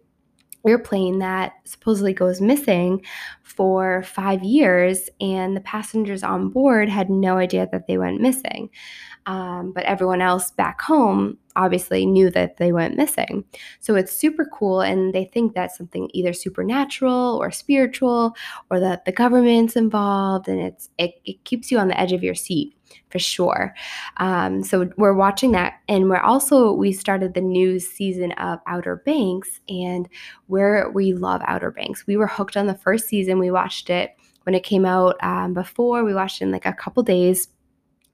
airplane 0.67 1.19
that 1.19 1.53
supposedly 1.65 2.13
goes 2.13 2.41
missing 2.41 3.05
for 3.43 4.03
five 4.03 4.43
years, 4.43 5.11
and 5.21 5.57
the 5.57 5.61
passengers 5.61 6.23
on 6.23 6.49
board 6.49 6.89
had 6.89 7.11
no 7.11 7.37
idea 7.37 7.69
that 7.73 7.87
they 7.87 7.99
went 7.99 8.21
missing. 8.21 8.71
Um, 9.27 9.73
but 9.73 9.85
everyone 9.85 10.21
else 10.21 10.51
back 10.51 10.81
home 10.81 11.39
obviously 11.55 12.07
knew 12.07 12.29
that 12.31 12.57
they 12.57 12.73
went 12.73 12.97
missing. 12.97 13.45
So 13.79 13.95
it's 13.95 14.17
super 14.17 14.49
cool, 14.53 14.81
and 14.81 15.15
they 15.15 15.27
think 15.27 15.55
that's 15.55 15.77
something 15.77 16.11
either 16.13 16.33
supernatural 16.33 17.39
or 17.41 17.51
spiritual, 17.51 18.35
or 18.71 18.81
that 18.81 19.05
the 19.05 19.13
government's 19.13 19.77
involved, 19.77 20.49
and 20.49 20.61
it's 20.61 20.89
it, 20.99 21.15
it 21.25 21.45
keeps 21.45 21.71
you 21.71 21.79
on 21.79 21.89
the 21.89 22.01
edge 22.01 22.13
of 22.13 22.23
your 22.23 22.35
seat 22.35 22.75
for 23.11 23.19
sure. 23.19 23.75
Um, 24.19 24.63
so 24.63 24.91
we're 24.97 25.15
watching 25.15 25.53
that, 25.53 25.75
and 25.89 26.09
we're 26.09 26.21
also 26.21 26.73
we 26.73 26.93
started 26.93 27.35
the 27.35 27.41
new 27.41 27.79
season 27.79 28.33
of 28.33 28.61
Outer 28.67 28.97
Banks, 29.05 29.61
and 29.69 30.09
where 30.47 30.91
we 30.91 31.13
love 31.13 31.43
Outer 31.47 31.71
Banks. 31.71 32.07
We 32.07 32.17
were 32.17 32.27
hooked 32.27 32.57
on 32.57 32.67
the 32.67 32.75
first 32.75 33.09
season. 33.09 33.39
We 33.39 33.51
watched 33.51 33.91
it 33.91 34.17
when 34.45 34.55
it 34.55 34.65
came 34.65 34.85
out 34.85 35.17
um, 35.23 35.55
before. 35.55 36.05
We 36.05 36.15
watched 36.15 36.41
it 36.41 36.45
in 36.45 36.53
like 36.53 36.67
a 36.67 36.73
couple 36.73 37.03
days 37.03 37.49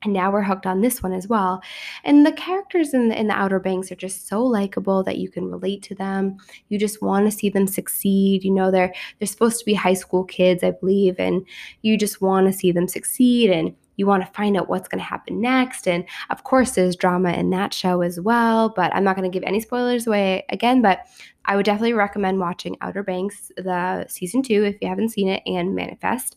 and 0.04 0.12
now 0.12 0.30
we're 0.30 0.42
hooked 0.42 0.66
on 0.66 0.80
this 0.80 1.02
one 1.02 1.12
as 1.12 1.26
well. 1.26 1.60
And 2.04 2.24
the 2.24 2.32
characters 2.32 2.94
in 2.94 3.08
the, 3.08 3.18
in 3.18 3.26
the 3.26 3.34
Outer 3.34 3.58
Banks 3.58 3.90
are 3.90 3.96
just 3.96 4.28
so 4.28 4.44
likable 4.44 5.02
that 5.02 5.18
you 5.18 5.28
can 5.28 5.50
relate 5.50 5.82
to 5.84 5.94
them. 5.94 6.36
You 6.68 6.78
just 6.78 7.02
want 7.02 7.26
to 7.26 7.36
see 7.36 7.50
them 7.50 7.66
succeed. 7.66 8.44
You 8.44 8.52
know, 8.52 8.70
they're 8.70 8.94
they're 9.18 9.26
supposed 9.26 9.58
to 9.58 9.64
be 9.64 9.74
high 9.74 9.94
school 9.94 10.24
kids, 10.24 10.62
I 10.62 10.70
believe, 10.70 11.16
and 11.18 11.44
you 11.82 11.98
just 11.98 12.20
want 12.20 12.46
to 12.46 12.52
see 12.52 12.70
them 12.70 12.86
succeed 12.86 13.50
and 13.50 13.74
you 13.98 14.06
want 14.06 14.24
to 14.24 14.32
find 14.32 14.56
out 14.56 14.70
what's 14.70 14.88
going 14.88 15.00
to 15.00 15.04
happen 15.04 15.40
next. 15.40 15.86
And 15.86 16.06
of 16.30 16.44
course, 16.44 16.70
there's 16.70 16.96
drama 16.96 17.32
in 17.32 17.50
that 17.50 17.74
show 17.74 18.00
as 18.00 18.18
well, 18.18 18.70
but 18.70 18.94
I'm 18.94 19.04
not 19.04 19.16
going 19.16 19.30
to 19.30 19.36
give 19.36 19.46
any 19.46 19.60
spoilers 19.60 20.06
away 20.06 20.46
again. 20.48 20.80
But 20.80 21.06
I 21.44 21.56
would 21.56 21.66
definitely 21.66 21.94
recommend 21.94 22.38
watching 22.38 22.76
Outer 22.80 23.02
Banks, 23.02 23.50
the 23.56 24.06
season 24.08 24.42
two, 24.42 24.64
if 24.64 24.76
you 24.80 24.88
haven't 24.88 25.10
seen 25.10 25.28
it, 25.28 25.42
and 25.44 25.74
Manifest. 25.74 26.36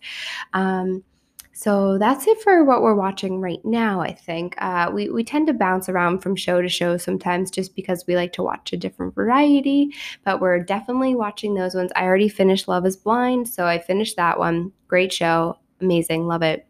Um, 0.54 1.04
so 1.54 2.00
that's 2.00 2.26
it 2.26 2.42
for 2.42 2.64
what 2.64 2.82
we're 2.82 2.96
watching 2.96 3.40
right 3.40 3.64
now, 3.64 4.02
I 4.02 4.14
think. 4.14 4.56
Uh, 4.58 4.90
we, 4.92 5.10
we 5.10 5.24
tend 5.24 5.46
to 5.46 5.54
bounce 5.54 5.90
around 5.90 6.20
from 6.20 6.36
show 6.36 6.60
to 6.60 6.68
show 6.68 6.98
sometimes 6.98 7.52
just 7.52 7.76
because 7.76 8.06
we 8.08 8.16
like 8.16 8.34
to 8.34 8.42
watch 8.42 8.74
a 8.74 8.78
different 8.78 9.14
variety, 9.14 9.94
but 10.26 10.42
we're 10.42 10.64
definitely 10.64 11.14
watching 11.14 11.54
those 11.54 11.76
ones. 11.76 11.92
I 11.96 12.06
already 12.06 12.30
finished 12.30 12.68
Love 12.68 12.88
is 12.88 12.98
Blind, 12.98 13.48
so 13.48 13.68
I 13.68 13.78
finished 13.78 14.16
that 14.16 14.40
one. 14.40 14.72
Great 14.88 15.14
show, 15.14 15.60
amazing, 15.82 16.26
love 16.26 16.42
it. 16.42 16.66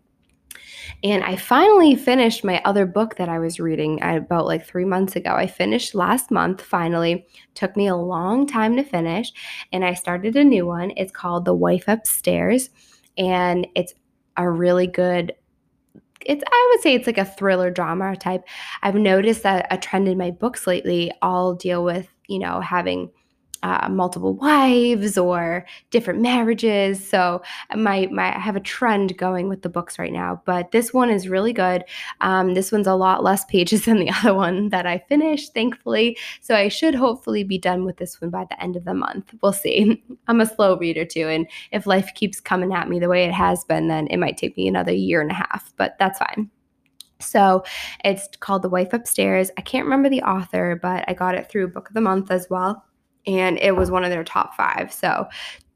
And 1.04 1.24
I 1.24 1.36
finally 1.36 1.96
finished 1.96 2.44
my 2.44 2.62
other 2.64 2.86
book 2.86 3.16
that 3.16 3.30
I 3.30 3.40
was 3.40 3.60
reading 3.60 4.02
about 4.02 4.46
like 4.46 4.66
three 4.66 4.86
months 4.86 5.16
ago. 5.16 5.34
I 5.34 5.48
finished 5.48 5.96
last 5.96 6.32
month, 6.32 6.62
finally. 6.62 7.26
Took 7.56 7.76
me 7.76 7.88
a 7.88 7.96
long 7.96 8.46
time 8.48 8.76
to 8.76 8.84
finish. 8.84 9.32
And 9.72 9.84
I 9.84 9.94
started 9.94 10.36
a 10.36 10.44
new 10.44 10.66
one. 10.66 10.92
It's 10.98 11.12
called 11.12 11.46
The 11.46 11.54
Wife 11.54 11.86
Upstairs. 11.88 12.70
And 13.18 13.68
it's 13.76 13.94
a 14.38 14.50
really 14.50 14.88
good 14.88 15.34
it's 16.24 16.44
I 16.46 16.70
would 16.72 16.84
say 16.84 16.94
it's 16.94 17.08
like 17.08 17.18
a 17.18 17.26
thriller 17.26 17.72
drama 17.72 18.16
type. 18.16 18.44
I've 18.84 18.96
noticed 18.96 19.42
that 19.44 19.66
a 19.72 19.78
trend 19.78 20.08
in 20.08 20.20
my 20.20 20.30
books 20.30 20.68
lately 20.68 21.12
all 21.24 21.56
deal 21.56 21.84
with, 21.84 22.08
you 22.28 22.38
know, 22.38 22.62
having 22.62 23.10
uh, 23.64 23.88
multiple 23.90 24.34
wives 24.34 25.18
or 25.18 25.66
different 25.92 26.22
marriages. 26.22 27.08
So 27.08 27.42
my 27.76 28.08
my 28.12 28.36
I 28.36 28.40
have 28.40 28.56
a 28.56 28.62
trend 28.62 29.18
going 29.18 29.50
with 29.50 29.62
the 29.62 29.70
books 29.70 30.00
right 30.00 30.12
now. 30.12 30.42
But 30.46 30.72
this 30.72 30.94
one 30.94 31.10
is 31.10 31.28
really 31.28 31.54
good. 31.54 31.84
Um, 32.22 32.54
this 32.54 32.72
one's 32.72 32.88
a 32.88 32.96
lot 32.96 33.24
less 33.24 33.46
pages 33.46 33.86
than 33.86 34.00
the 34.00 34.10
other 34.10 34.34
one 34.34 34.70
that 34.70 34.86
I 34.86 35.00
finished, 35.10 35.54
thankfully. 35.54 36.18
So 36.42 36.56
I 36.56 36.68
should 36.68 36.96
hopefully 36.96 37.44
be 37.44 37.58
done 37.58 37.86
with 37.86 37.98
this 37.98 38.20
one 38.20 38.32
by 38.32 38.46
the 38.50 38.62
end 38.62 38.76
of 38.76 38.86
the 38.86 38.94
month. 38.94 39.34
We'll 39.42 39.54
see. 39.54 40.04
I'm 40.28 40.42
a 40.42 40.46
slow 40.46 40.78
reader 40.78 41.06
too, 41.06 41.28
and 41.28 41.48
if 41.72 41.86
life 41.86 42.12
keeps 42.16 42.40
coming 42.40 42.74
at 42.74 42.90
me 42.90 43.00
the 43.00 43.10
way 43.10 43.26
it 43.26 43.34
has 43.34 43.64
been, 43.64 43.88
then 43.88 44.08
it 44.08 44.18
might 44.18 44.38
take 44.38 44.58
me 44.58 44.68
another 44.68 44.94
year 44.94 45.22
and 45.22 45.32
a 45.32 45.36
half. 45.36 45.74
But 45.78 45.98
that's 46.00 46.20
fine. 46.20 46.50
So 47.20 47.64
it's 48.04 48.28
called 48.40 48.64
The 48.64 48.70
Wife 48.70 48.94
Upstairs. 48.94 49.52
I 49.56 49.62
can't 49.62 49.86
remember 49.86 50.10
the 50.10 50.24
author, 50.24 50.80
but 50.82 51.06
I 51.08 51.14
got 51.14 51.36
it 51.36 51.50
through 51.50 51.68
Book 51.68 51.88
of 51.88 51.94
the 51.94 52.02
Month 52.02 52.32
as 52.32 52.48
well 52.50 52.84
and 53.26 53.58
it 53.60 53.76
was 53.76 53.92
one 53.92 54.04
of 54.04 54.10
their 54.10 54.24
top 54.24 54.56
five. 54.56 54.92
So 54.92 55.28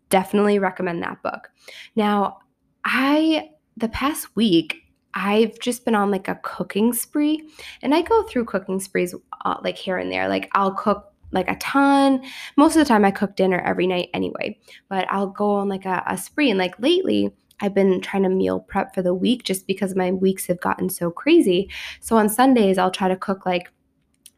definitely 0.10 0.60
recommend 0.60 1.04
that 1.04 1.22
book. 1.24 1.50
Now, 1.96 2.40
I, 2.84 3.50
the 3.78 3.90
past 3.90 4.36
week, 4.36 4.82
I've 5.14 5.58
just 5.60 5.86
been 5.86 5.96
on 5.96 6.12
like 6.12 6.28
a 6.28 6.40
cooking 6.44 6.94
spree, 6.94 7.42
and 7.82 7.96
I 7.96 8.02
go 8.02 8.24
through 8.24 8.46
cooking 8.46 8.80
sprees 8.80 9.16
uh, 9.46 9.58
like 9.64 9.78
here 9.78 9.98
and 9.98 10.12
there. 10.12 10.28
Like 10.28 10.50
I'll 10.54 10.74
cook 10.74 11.14
like 11.32 11.50
a 11.50 11.56
ton. 11.56 12.22
Most 12.58 12.76
of 12.76 12.80
the 12.80 12.86
time, 12.86 13.06
I 13.06 13.12
cook 13.12 13.36
dinner 13.36 13.60
every 13.62 13.88
night 13.88 14.10
anyway, 14.14 14.60
but 14.90 15.06
I'll 15.10 15.28
go 15.28 15.52
on 15.52 15.70
like 15.70 15.86
a, 15.86 16.04
a 16.08 16.18
spree. 16.18 16.50
And 16.50 16.60
like 16.60 16.78
lately, 16.80 17.32
I've 17.62 17.74
been 17.74 18.02
trying 18.02 18.24
to 18.24 18.30
meal 18.30 18.60
prep 18.60 18.94
for 18.94 19.02
the 19.02 19.14
week 19.14 19.44
just 19.44 19.68
because 19.68 19.96
my 19.96 20.12
weeks 20.12 20.46
have 20.48 20.60
gotten 20.60 20.90
so 20.90 21.10
crazy. 21.10 21.70
So 22.02 22.18
on 22.18 22.28
Sundays, 22.28 22.78
I'll 22.78 22.92
try 22.92 23.08
to 23.08 23.16
cook 23.16 23.46
like 23.46 23.72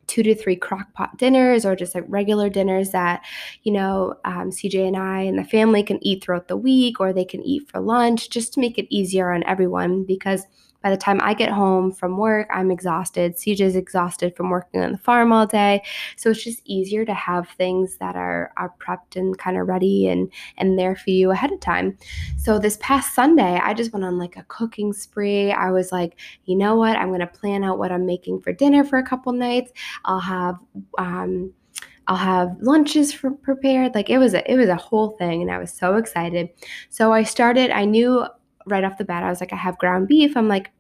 two 0.08 0.24
to 0.24 0.34
three 0.34 0.56
crock 0.56 0.92
pot 0.94 1.18
dinners 1.18 1.66
or 1.66 1.76
just 1.76 1.94
like 1.94 2.06
regular 2.08 2.50
dinners 2.50 2.92
that, 2.92 3.24
you 3.64 3.72
know, 3.72 4.16
um, 4.26 4.52
CJ 4.52 4.88
and 4.88 4.98
I 4.98 5.22
and 5.22 5.38
the 5.38 5.44
family 5.44 5.84
can 5.84 6.00
eat 6.06 6.24
throughout 6.24 6.48
the 6.48 6.58
week 6.58 7.00
or 7.00 7.14
they 7.14 7.26
can 7.26 7.44
eat 7.44 7.70
for 7.70 7.80
lunch 7.80 8.30
just 8.30 8.54
to 8.54 8.60
make 8.60 8.78
it 8.78 8.88
easier 8.90 9.32
on 9.32 9.44
everyone 9.44 10.04
because 10.04 10.44
by 10.82 10.90
the 10.90 10.98
time 10.98 11.20
I 11.22 11.34
get 11.34 11.50
home 11.50 11.92
from 11.92 12.18
work, 12.18 12.48
I'm 12.54 12.72
exhausted. 12.72 13.36
CJ's 13.36 13.76
exhausted 13.76 14.36
from 14.36 14.50
working 14.50 14.82
on 14.82 14.92
the 14.92 14.98
farm 14.98 15.34
all 15.34 15.46
day. 15.46 15.84
So 16.16 16.30
it's 16.30 16.44
just 16.44 16.62
easier 16.66 17.04
to 17.06 17.14
have 17.14 17.50
things 17.50 17.98
that 17.98 18.16
are, 18.16 18.52
are 18.58 18.74
prepped 18.80 19.16
and 19.16 19.38
kind 19.38 19.58
of 19.58 19.68
ready 19.68 20.08
and, 20.08 20.32
and 20.58 20.78
there 20.78 20.96
for 20.96 21.10
you 21.10 21.32
ahead 21.32 21.52
of 21.52 21.60
time. 21.60 21.98
So 22.38 22.60
this 22.60 22.78
past 22.82 23.16
Sunday, 23.16 23.60
I 23.62 23.74
just 23.74 23.92
went 23.92 24.06
on 24.06 24.18
like 24.18 24.38
a 24.38 24.44
cooking 24.44 24.94
spree. 24.94 25.52
I 25.52 25.72
was 25.72 25.92
like, 25.92 26.20
you 26.46 26.56
know 26.56 26.76
what? 26.76 26.96
I'm 26.96 27.10
going 27.10 27.20
to 27.22 27.28
plan 27.28 27.64
out 27.64 27.80
what 27.80 27.92
I'm 27.92 28.06
making 28.06 28.42
for 28.42 28.54
dinner 28.54 28.84
for 28.84 29.00
a 29.00 29.04
couple 29.06 29.34
nights. 29.34 29.72
I'll 30.06 30.20
have, 30.20 30.58
um, 30.98 31.54
I'll 32.08 32.16
have 32.16 32.56
lunches 32.62 33.12
for, 33.12 33.32
prepared. 33.32 33.94
Like 33.94 34.10
it 34.10 34.18
was 34.18 34.34
a 34.34 34.50
it 34.50 34.56
was 34.56 34.70
a 34.70 34.76
whole 34.76 35.18
thing, 35.18 35.42
and 35.42 35.52
I 35.52 35.58
was 35.58 35.74
so 35.74 35.96
excited. 35.96 36.50
So 36.90 37.12
I 37.12 37.24
started. 37.24 37.70
I 37.70 37.84
knew 37.84 38.26
right 38.68 38.84
off 38.84 38.98
the 38.98 39.06
bat, 39.06 39.24
I 39.24 39.30
was 39.30 39.40
like, 39.40 39.54
I 39.54 39.58
have 39.58 39.78
ground 39.78 40.08
beef. 40.08 40.36
I'm 40.38 40.48
like, 40.48 40.72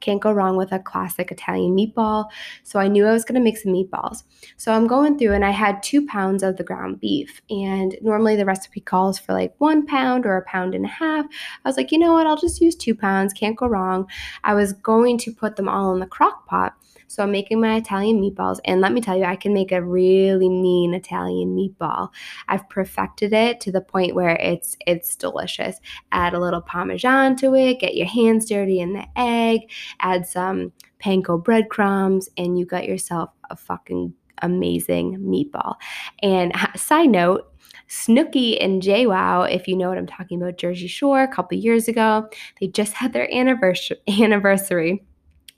can't 0.00 0.20
go 0.20 0.32
wrong 0.32 0.56
with 0.56 0.72
a 0.72 0.78
classic 0.78 1.30
Italian 1.30 1.76
meatball. 1.76 2.26
So 2.62 2.78
I 2.78 2.88
knew 2.88 3.06
I 3.06 3.12
was 3.12 3.24
going 3.24 3.34
to 3.34 3.44
make 3.44 3.58
some 3.58 3.72
meatballs. 3.72 4.22
So 4.56 4.72
I'm 4.72 4.86
going 4.86 5.18
through 5.18 5.32
and 5.32 5.44
I 5.44 5.50
had 5.50 5.82
two 5.82 6.06
pounds 6.06 6.42
of 6.42 6.56
the 6.56 6.64
ground 6.64 7.00
beef. 7.00 7.40
And 7.50 7.96
normally 8.00 8.36
the 8.36 8.44
recipe 8.44 8.80
calls 8.80 9.18
for 9.18 9.32
like 9.32 9.54
one 9.58 9.86
pound 9.86 10.26
or 10.26 10.36
a 10.36 10.44
pound 10.44 10.74
and 10.74 10.84
a 10.84 10.88
half. 10.88 11.26
I 11.64 11.68
was 11.68 11.76
like, 11.76 11.92
you 11.92 11.98
know 11.98 12.12
what? 12.12 12.26
I'll 12.26 12.36
just 12.36 12.60
use 12.60 12.76
two 12.76 12.94
pounds. 12.94 13.32
Can't 13.32 13.56
go 13.56 13.66
wrong. 13.66 14.08
I 14.44 14.54
was 14.54 14.72
going 14.72 15.18
to 15.18 15.32
put 15.32 15.56
them 15.56 15.68
all 15.68 15.92
in 15.92 16.00
the 16.00 16.06
crock 16.06 16.46
pot. 16.46 16.74
So 17.08 17.22
I'm 17.22 17.32
making 17.32 17.60
my 17.60 17.76
Italian 17.76 18.20
meatballs. 18.20 18.60
And 18.64 18.80
let 18.80 18.92
me 18.92 19.00
tell 19.00 19.16
you, 19.16 19.24
I 19.24 19.36
can 19.36 19.52
make 19.52 19.72
a 19.72 19.82
really 19.82 20.48
mean 20.48 20.94
Italian 20.94 21.56
meatball. 21.56 22.10
I've 22.48 22.68
perfected 22.68 23.32
it 23.32 23.60
to 23.62 23.72
the 23.72 23.80
point 23.80 24.14
where 24.14 24.36
it's 24.36 24.76
it's 24.86 25.16
delicious. 25.16 25.80
Add 26.12 26.34
a 26.34 26.40
little 26.40 26.60
parmesan 26.60 27.36
to 27.36 27.54
it, 27.54 27.80
get 27.80 27.96
your 27.96 28.06
hands 28.06 28.48
dirty 28.48 28.78
in 28.78 28.92
the 28.92 29.06
egg, 29.16 29.62
add 30.00 30.26
some 30.26 30.72
panko 31.02 31.42
breadcrumbs, 31.42 32.28
and 32.36 32.58
you 32.58 32.66
got 32.66 32.86
yourself 32.86 33.30
a 33.50 33.56
fucking 33.56 34.14
amazing 34.42 35.18
meatball. 35.18 35.74
And 36.22 36.52
side 36.76 37.10
note, 37.10 37.52
Snooki 37.88 38.62
and 38.62 38.82
JWoww, 38.82 39.50
if 39.50 39.66
you 39.66 39.76
know 39.76 39.88
what 39.88 39.98
I'm 39.98 40.06
talking 40.06 40.40
about, 40.40 40.58
Jersey 40.58 40.88
Shore, 40.88 41.22
a 41.22 41.28
couple 41.28 41.56
years 41.56 41.88
ago, 41.88 42.28
they 42.60 42.68
just 42.68 42.92
had 42.92 43.12
their 43.12 43.32
anniversary 43.34 43.98
anniversary 44.08 45.04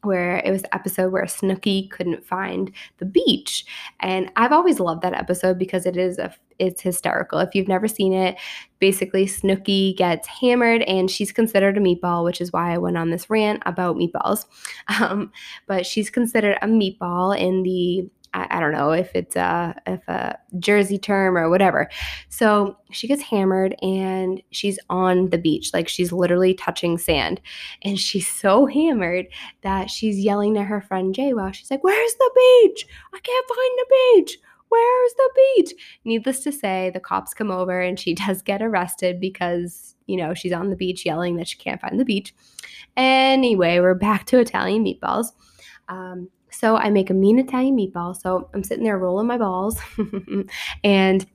where 0.02 0.38
it 0.38 0.50
was 0.50 0.62
the 0.62 0.74
episode 0.74 1.12
where 1.12 1.24
Snooki 1.24 1.90
couldn't 1.90 2.24
find 2.24 2.72
the 2.98 3.04
beach. 3.04 3.64
And 4.00 4.30
I've 4.36 4.52
always 4.52 4.80
loved 4.80 5.02
that 5.02 5.14
episode 5.14 5.58
because 5.58 5.86
it 5.86 5.96
is 5.96 6.18
a 6.18 6.34
it's 6.58 6.82
hysterical. 6.82 7.38
If 7.38 7.54
you've 7.54 7.68
never 7.68 7.88
seen 7.88 8.12
it, 8.12 8.36
basically 8.80 9.24
Snooki 9.24 9.96
gets 9.96 10.28
hammered 10.28 10.82
and 10.82 11.10
she's 11.10 11.32
considered 11.32 11.78
a 11.78 11.80
meatball, 11.80 12.22
which 12.22 12.40
is 12.40 12.52
why 12.52 12.74
I 12.74 12.78
went 12.78 12.98
on 12.98 13.10
this 13.10 13.30
rant 13.30 13.62
about 13.66 13.96
meatballs. 13.96 14.46
Um, 15.00 15.32
but 15.66 15.86
she's 15.86 16.10
considered 16.10 16.58
a 16.60 16.66
meatball 16.66 17.38
in 17.38 17.62
the 17.62 18.06
I, 18.50 18.60
don't 18.60 18.72
know 18.72 18.92
if 18.92 19.14
it's 19.14 19.36
a 19.36 19.74
if 19.86 20.06
a 20.08 20.38
Jersey 20.58 20.98
term 20.98 21.36
or 21.36 21.48
whatever. 21.48 21.88
So 22.28 22.76
she 22.90 23.06
gets 23.06 23.22
hammered 23.22 23.74
and 23.82 24.42
she's 24.50 24.78
on 24.88 25.30
the 25.30 25.38
beach, 25.38 25.70
like 25.72 25.88
she's 25.88 26.12
literally 26.12 26.54
touching 26.54 26.98
sand, 26.98 27.40
and 27.82 27.98
she's 27.98 28.28
so 28.40 28.66
hammered 28.66 29.26
that 29.62 29.90
she's 29.90 30.18
yelling 30.18 30.54
to 30.54 30.62
her 30.62 30.80
friend 30.80 31.14
Jay 31.14 31.34
while 31.34 31.52
she's 31.52 31.70
like, 31.70 31.84
"Where's 31.84 32.14
the 32.14 32.30
beach? 32.34 32.86
I 33.14 33.18
can't 33.20 33.48
find 33.48 33.78
the 33.78 34.22
beach." 34.22 34.38
Where's 34.70 35.14
the 35.14 35.30
beach? 35.56 35.72
Needless 36.04 36.44
to 36.44 36.52
say, 36.52 36.92
the 36.94 37.00
cops 37.00 37.34
come 37.34 37.50
over 37.50 37.80
and 37.80 37.98
she 37.98 38.14
does 38.26 38.40
get 38.40 38.62
arrested 38.62 39.20
because, 39.20 39.96
you 40.06 40.16
know, 40.16 40.32
she's 40.32 40.52
on 40.52 40.70
the 40.70 40.76
beach 40.76 41.04
yelling 41.04 41.36
that 41.36 41.48
she 41.48 41.58
can't 41.58 41.80
find 41.80 41.98
the 41.98 42.04
beach. 42.04 42.32
Anyway, 42.96 43.80
we're 43.80 43.94
back 43.94 44.26
to 44.26 44.38
Italian 44.38 44.84
meatballs. 44.84 45.32
Um, 45.88 46.28
so 46.60 46.76
I 46.76 46.90
make 46.90 47.08
a 47.08 47.14
mean 47.14 47.38
Italian 47.38 47.74
meatball. 47.74 48.14
So 48.14 48.50
I'm 48.52 48.62
sitting 48.62 48.84
there 48.84 48.98
rolling 48.98 49.26
my 49.26 49.38
balls 49.38 49.80
and 50.84 51.26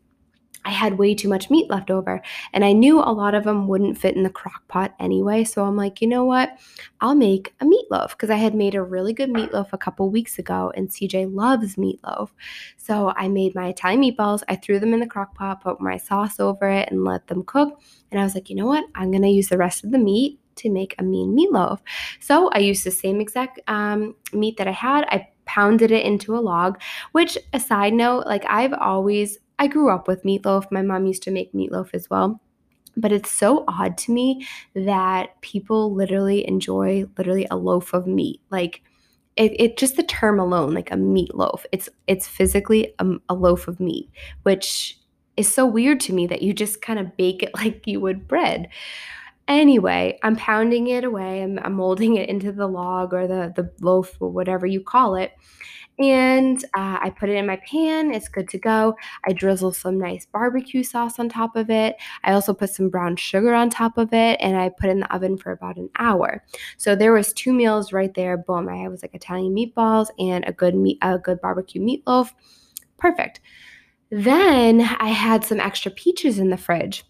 I 0.63 0.70
had 0.70 1.00
way 1.00 1.15
too 1.15 1.27
much 1.27 1.50
meat 1.50 1.67
left 1.67 1.89
over. 1.89 2.22
And 2.53 2.63
I 2.63 2.74
knew 2.74 3.00
a 3.00 3.10
lot 3.10 3.34
of 3.34 3.44
them 3.44 3.67
wouldn't 3.67 3.98
fit 3.98 4.15
in 4.15 4.22
the 4.22 4.29
crock 4.29 4.67
pot 4.67 4.94
anyway. 5.00 5.44
So 5.44 5.65
I'm 5.65 5.75
like, 5.75 6.00
you 6.00 6.08
know 6.08 6.25
what? 6.25 6.60
I'll 7.01 7.15
make 7.15 7.55
a 7.60 7.65
meatloaf 7.65 8.12
because 8.12 8.29
I 8.29 8.36
had 8.36 8.53
made 8.53 8.75
a 8.75 8.84
really 8.84 9.13
good 9.13 9.32
meatloaf 9.32 9.70
a 9.74 9.79
couple 9.79 10.12
weeks 10.12 10.38
ago 10.38 10.72
and 10.75 10.89
CJ 10.89 11.34
loves 11.34 11.75
meatloaf. 11.75 12.29
So 12.77 13.12
I 13.15 13.27
made 13.27 13.55
my 13.55 13.70
Italian 13.70 14.03
meatballs. 14.03 14.44
I 14.48 14.58
threw 14.58 14.79
them 14.79 14.94
in 14.94 15.00
the 15.00 15.08
crock 15.08 15.34
pot, 15.34 15.62
put 15.62 15.82
my 15.82 15.98
sauce 15.98 16.39
over 16.39 16.70
it, 16.70 16.91
and 16.91 17.03
let 17.03 17.25
them 17.25 17.44
cook. 17.44 17.82
And 18.12 18.22
I 18.22 18.24
was 18.24 18.36
like, 18.36 18.51
you 18.51 18.55
know 18.55 18.67
what? 18.67 18.86
I'm 18.94 19.10
going 19.10 19.24
to 19.24 19.29
use 19.29 19.50
the 19.50 19.58
rest 19.58 19.84
of 19.84 19.89
the 19.89 19.98
meat 19.98 20.39
to 20.58 20.70
make 20.70 20.96
a 20.98 21.04
mean 21.04 21.36
meatloaf. 21.36 21.80
So 22.20 22.50
I 22.54 22.60
used 22.60 22.84
the 22.84 22.92
same 22.92 23.22
exact 23.22 23.60
um, 23.68 24.16
meat 24.34 24.58
that 24.58 24.68
I 24.68 24.72
had. 24.72 25.06
I 25.10 25.28
pounded 25.46 25.92
it 25.92 26.06
into 26.06 26.36
a 26.36 26.40
log, 26.40 26.80
which, 27.12 27.38
a 27.54 27.60
side 27.60 27.94
note, 27.94 28.26
like 28.26 28.46
I've 28.48 28.74
always, 28.74 29.38
I 29.60 29.68
grew 29.68 29.90
up 29.90 30.08
with 30.08 30.24
meatloaf. 30.24 30.72
My 30.72 30.82
mom 30.82 31.06
used 31.06 31.24
to 31.24 31.32
make 31.32 31.54
meatloaf 31.54 31.90
as 31.94 32.10
well. 32.10 32.40
but 32.98 33.12
it's 33.12 33.32
so 33.32 33.66
odd 33.68 33.98
to 33.98 34.12
me 34.14 34.46
that 34.74 35.40
people 35.42 35.94
literally 35.94 36.48
enjoy 36.48 37.06
literally 37.18 37.48
a 37.52 37.58
loaf 37.58 37.94
of 37.94 38.08
meat. 38.08 38.42
Like 38.50 38.82
it, 39.36 39.60
it 39.60 39.78
just 39.78 39.98
the 39.98 40.04
term 40.04 40.40
alone, 40.40 40.74
like 40.74 40.92
a 40.92 40.96
meatloaf. 40.96 41.66
It's 41.72 41.90
it's 42.08 42.28
physically 42.28 42.94
a, 43.00 43.06
a 43.30 43.34
loaf 43.36 43.68
of 43.68 43.80
meat, 43.80 44.10
which 44.44 44.98
is 45.36 45.52
so 45.54 45.66
weird 45.66 46.00
to 46.02 46.14
me 46.14 46.26
that 46.28 46.42
you 46.42 46.54
just 46.54 46.82
kind 46.82 47.00
of 47.00 47.18
bake 47.18 47.44
it 47.44 47.52
like 47.56 47.86
you 47.86 48.00
would 48.00 48.28
bread. 48.28 48.70
Anyway, 49.48 50.18
I'm 50.24 50.36
pounding 50.36 50.88
it 50.88 51.04
away. 51.04 51.44
I'm, 51.44 51.60
I'm 51.60 51.74
molding 51.74 52.16
it 52.16 52.30
into 52.30 52.52
the 52.52 52.68
log 52.68 53.14
or 53.14 53.28
the 53.28 53.54
the 53.56 53.72
loaf 53.80 54.18
or 54.20 54.30
whatever 54.30 54.66
you 54.66 54.82
call 54.82 55.16
it. 55.16 55.34
And 55.98 56.62
uh, 56.75 56.98
I 57.02 57.14
put 57.18 57.30
it 57.30 57.38
in 57.38 57.46
my 57.46 57.58
pan. 57.58 58.14
It's 58.14 58.28
good 58.28 58.50
to 58.50 58.58
go. 58.58 58.96
I 59.25 59.34
drizzle 59.34 59.72
some 59.72 59.98
nice 59.98 60.25
barbecue 60.25 60.84
sauce 60.84 61.20
on 61.20 61.30
top 61.30 61.56
of 61.56 61.70
it. 61.70 61.96
I 62.24 62.34
also 62.34 62.54
put 62.54 62.72
some 62.72 62.90
brown 62.90 63.16
sugar 63.16 63.54
on 63.54 63.70
top 63.70 63.98
of 63.98 64.14
it, 64.14 64.38
and 64.42 64.58
I 64.58 64.70
put 64.70 64.90
it 64.90 64.94
in 64.94 65.00
the 65.02 65.16
oven 65.16 65.38
for 65.38 65.52
about 65.52 65.78
an 65.78 65.90
hour. 65.98 66.44
So 66.78 66.96
there 66.96 67.14
was 67.14 67.32
two 67.32 67.54
meals 67.54 67.94
right 67.94 68.14
there. 68.14 68.38
Boom! 68.38 68.68
I 68.68 68.88
was 68.90 69.04
like 69.04 69.14
Italian 69.14 69.56
meatballs 69.56 70.08
and 70.20 70.44
a 70.48 70.52
good 70.52 70.75
meat, 70.75 70.98
a 71.02 71.20
good 71.20 71.40
barbecue 71.40 71.82
meatloaf. 71.82 72.32
Perfect. 72.98 73.42
Then 74.10 74.82
I 74.82 75.10
had 75.10 75.44
some 75.46 75.60
extra 75.60 75.92
peaches 75.92 76.40
in 76.40 76.50
the 76.50 76.58
fridge. 76.58 77.06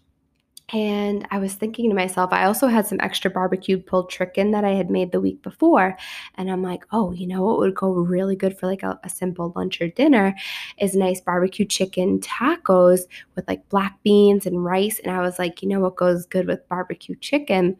And 0.72 1.28
I 1.30 1.38
was 1.38 1.54
thinking 1.54 1.88
to 1.90 1.94
myself, 1.94 2.32
I 2.32 2.44
also 2.44 2.66
had 2.66 2.88
some 2.88 2.98
extra 3.00 3.30
barbecued 3.30 3.86
pulled 3.86 4.10
chicken 4.10 4.50
that 4.50 4.64
I 4.64 4.70
had 4.70 4.90
made 4.90 5.12
the 5.12 5.20
week 5.20 5.40
before. 5.42 5.96
And 6.34 6.50
I'm 6.50 6.62
like, 6.62 6.84
oh, 6.90 7.12
you 7.12 7.28
know 7.28 7.44
what 7.44 7.58
would 7.58 7.76
go 7.76 7.92
really 7.92 8.34
good 8.34 8.58
for 8.58 8.66
like 8.66 8.82
a, 8.82 8.98
a 9.04 9.08
simple 9.08 9.52
lunch 9.54 9.80
or 9.80 9.86
dinner 9.86 10.34
is 10.78 10.96
nice 10.96 11.20
barbecue 11.20 11.66
chicken 11.66 12.18
tacos 12.18 13.02
with 13.36 13.46
like 13.46 13.68
black 13.68 14.02
beans 14.02 14.44
and 14.44 14.64
rice. 14.64 14.98
And 14.98 15.14
I 15.14 15.20
was 15.20 15.38
like, 15.38 15.62
you 15.62 15.68
know 15.68 15.78
what 15.78 15.94
goes 15.94 16.26
good 16.26 16.48
with 16.48 16.68
barbecue 16.68 17.14
chicken? 17.14 17.76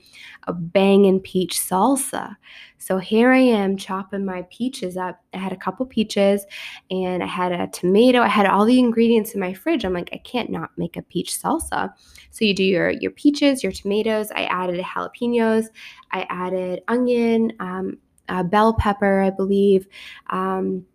A 0.46 0.52
banging 0.52 1.18
peach 1.18 1.58
salsa. 1.58 2.36
So 2.78 2.98
here 2.98 3.32
I 3.32 3.38
am 3.38 3.76
chopping 3.76 4.24
my 4.24 4.46
peaches 4.48 4.96
up. 4.96 5.20
I 5.34 5.38
had 5.38 5.52
a 5.52 5.56
couple 5.56 5.86
peaches 5.86 6.46
and 6.90 7.20
I 7.22 7.26
had 7.26 7.50
a 7.50 7.66
tomato. 7.66 8.20
I 8.20 8.28
had 8.28 8.46
all 8.46 8.64
the 8.64 8.78
ingredients 8.78 9.32
in 9.32 9.40
my 9.40 9.54
fridge. 9.54 9.84
I'm 9.84 9.92
like, 9.92 10.10
I 10.12 10.18
can't 10.18 10.50
not 10.50 10.70
make 10.76 10.96
a 10.96 11.02
peach 11.02 11.36
salsa. 11.36 11.92
So 12.30 12.44
you 12.44 12.54
do 12.54 12.62
your 12.76 12.90
your 12.90 13.10
peaches, 13.10 13.62
your 13.62 13.72
tomatoes. 13.72 14.30
I 14.34 14.44
added 14.44 14.78
jalapenos. 14.84 15.66
I 16.12 16.26
added 16.28 16.82
onion, 16.88 17.52
um, 17.60 17.98
uh, 18.28 18.42
bell 18.42 18.74
pepper, 18.74 19.20
I 19.20 19.30
believe. 19.30 19.86
Um, 20.30 20.86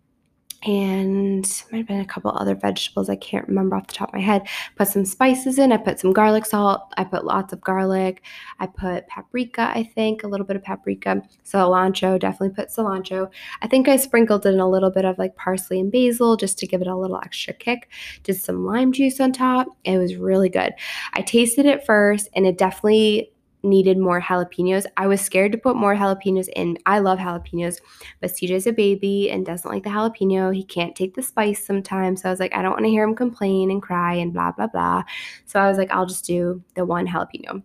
and 0.64 1.64
might 1.72 1.78
have 1.78 1.88
been 1.88 2.00
a 2.00 2.06
couple 2.06 2.30
other 2.30 2.54
vegetables 2.54 3.08
I 3.08 3.16
can't 3.16 3.48
remember 3.48 3.76
off 3.76 3.88
the 3.88 3.94
top 3.94 4.10
of 4.10 4.14
my 4.14 4.20
head. 4.20 4.46
Put 4.76 4.88
some 4.88 5.04
spices 5.04 5.58
in. 5.58 5.72
I 5.72 5.76
put 5.76 5.98
some 5.98 6.12
garlic 6.12 6.46
salt. 6.46 6.92
I 6.96 7.04
put 7.04 7.24
lots 7.24 7.52
of 7.52 7.60
garlic. 7.60 8.22
I 8.60 8.66
put 8.66 9.08
paprika, 9.08 9.72
I 9.74 9.82
think, 9.82 10.22
a 10.22 10.28
little 10.28 10.46
bit 10.46 10.56
of 10.56 10.62
paprika. 10.62 11.22
Cilantro, 11.44 12.18
definitely 12.18 12.54
put 12.54 12.68
cilantro. 12.68 13.30
I 13.60 13.66
think 13.66 13.88
I 13.88 13.96
sprinkled 13.96 14.46
in 14.46 14.60
a 14.60 14.68
little 14.68 14.90
bit 14.90 15.04
of 15.04 15.18
like 15.18 15.36
parsley 15.36 15.80
and 15.80 15.90
basil 15.90 16.36
just 16.36 16.58
to 16.58 16.66
give 16.66 16.80
it 16.80 16.86
a 16.86 16.96
little 16.96 17.18
extra 17.18 17.54
kick. 17.54 17.88
Did 18.22 18.40
some 18.40 18.64
lime 18.64 18.92
juice 18.92 19.20
on 19.20 19.32
top. 19.32 19.66
It 19.84 19.98
was 19.98 20.16
really 20.16 20.48
good. 20.48 20.72
I 21.14 21.22
tasted 21.22 21.66
it 21.66 21.84
first 21.84 22.28
and 22.34 22.46
it 22.46 22.56
definitely 22.56 23.32
needed 23.62 23.98
more 23.98 24.20
jalapenos. 24.20 24.86
I 24.96 25.06
was 25.06 25.20
scared 25.20 25.52
to 25.52 25.58
put 25.58 25.76
more 25.76 25.94
jalapenos 25.94 26.48
in. 26.56 26.78
I 26.86 26.98
love 26.98 27.18
jalapenos, 27.18 27.80
but 28.20 28.30
CJ's 28.30 28.66
a 28.66 28.72
baby 28.72 29.30
and 29.30 29.46
doesn't 29.46 29.70
like 29.70 29.84
the 29.84 29.90
jalapeno. 29.90 30.54
He 30.54 30.64
can't 30.64 30.96
take 30.96 31.14
the 31.14 31.22
spice 31.22 31.64
sometimes. 31.64 32.22
So 32.22 32.28
I 32.28 32.32
was 32.32 32.40
like, 32.40 32.54
I 32.54 32.62
don't 32.62 32.72
want 32.72 32.84
to 32.84 32.90
hear 32.90 33.04
him 33.04 33.14
complain 33.14 33.70
and 33.70 33.82
cry 33.82 34.14
and 34.14 34.32
blah, 34.32 34.52
blah, 34.52 34.66
blah. 34.66 35.04
So 35.46 35.60
I 35.60 35.68
was 35.68 35.78
like, 35.78 35.90
I'll 35.90 36.06
just 36.06 36.24
do 36.24 36.62
the 36.74 36.84
one 36.84 37.06
jalapeno 37.06 37.62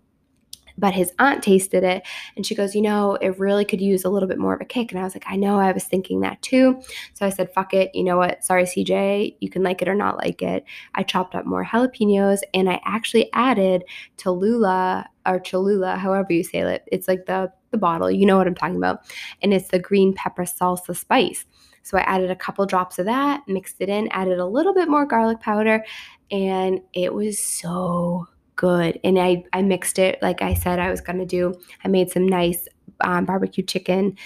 but 0.78 0.94
his 0.94 1.12
aunt 1.20 1.44
tasted 1.44 1.84
it 1.84 2.06
and 2.36 2.46
she 2.46 2.56
goes, 2.56 2.76
You 2.76 2.82
know, 2.82 3.16
it 3.16 3.40
really 3.40 3.66
could 3.66 3.82
use 3.82 4.04
a 4.04 4.10
little 4.10 4.30
bit 4.30 4.38
more 4.38 4.54
of 4.54 4.62
a 4.62 4.66
kick. 4.66 4.92
And 4.92 5.00
I 5.00 5.04
was 5.04 5.16
like, 5.16 5.26
I 5.28 5.36
know, 5.36 5.60
I 5.60 5.72
was 5.72 5.84
thinking 5.84 6.22
that 6.22 6.42
too. 6.42 6.82
So 7.14 7.26
I 7.26 7.30
said, 7.30 7.52
Fuck 7.54 7.74
it. 7.74 7.92
You 7.94 8.04
know 8.04 8.18
what? 8.18 8.44
Sorry, 8.44 8.64
CJ. 8.64 9.36
You 9.40 9.50
can 9.50 9.64
like 9.64 9.82
it 9.82 9.88
or 9.88 9.96
not 9.96 10.18
like 10.18 10.42
it. 10.42 10.64
I 10.96 11.04
chopped 11.04 11.36
up 11.36 11.46
more 11.46 11.66
jalapenos 11.66 12.40
and 12.54 12.70
I 12.70 12.80
actually 12.86 13.32
added 13.34 13.84
Tallulah 14.18 15.06
or 15.26 15.40
Cholula, 15.40 15.98
however 15.98 16.32
you 16.34 16.44
say 16.44 16.60
it. 16.60 16.84
It's 16.92 17.08
like 17.08 17.26
the, 17.26 17.52
the 17.72 17.78
bottle. 17.78 18.10
You 18.10 18.26
know 18.26 18.38
what 18.38 18.48
I'm 18.48 18.56
talking 18.56 18.78
about. 18.78 19.02
And 19.42 19.54
it's 19.54 19.70
the 19.70 19.80
green 19.80 20.14
pepper 20.14 20.44
salsa 20.44 20.96
spice. 20.96 21.46
So 21.84 21.98
I 21.98 22.02
added 22.02 22.30
a 22.30 22.36
couple 22.36 22.66
drops 22.66 23.00
of 23.00 23.06
that, 23.06 23.44
mixed 23.48 23.78
it 23.80 23.88
in, 23.88 24.10
added 24.10 24.40
a 24.40 24.46
little 24.46 24.74
bit 24.74 24.90
more 24.90 25.06
garlic 25.06 25.40
powder, 25.40 25.86
and 26.30 26.82
it 26.92 27.14
was 27.14 27.42
so 27.42 28.28
good. 28.58 29.00
And 29.04 29.18
I, 29.18 29.46
I 29.54 29.62
mixed 29.62 29.98
it 29.98 30.22
like 30.22 30.42
I 30.42 30.54
said 30.54 30.80
I 30.80 30.92
was 30.92 31.00
going 31.00 31.20
to 31.20 31.26
do. 31.26 31.54
I 31.86 31.88
made 31.88 32.12
some 32.12 32.28
nice 32.28 32.68
um, 33.02 33.26
barbecue 33.26 33.64
chicken 33.64 34.18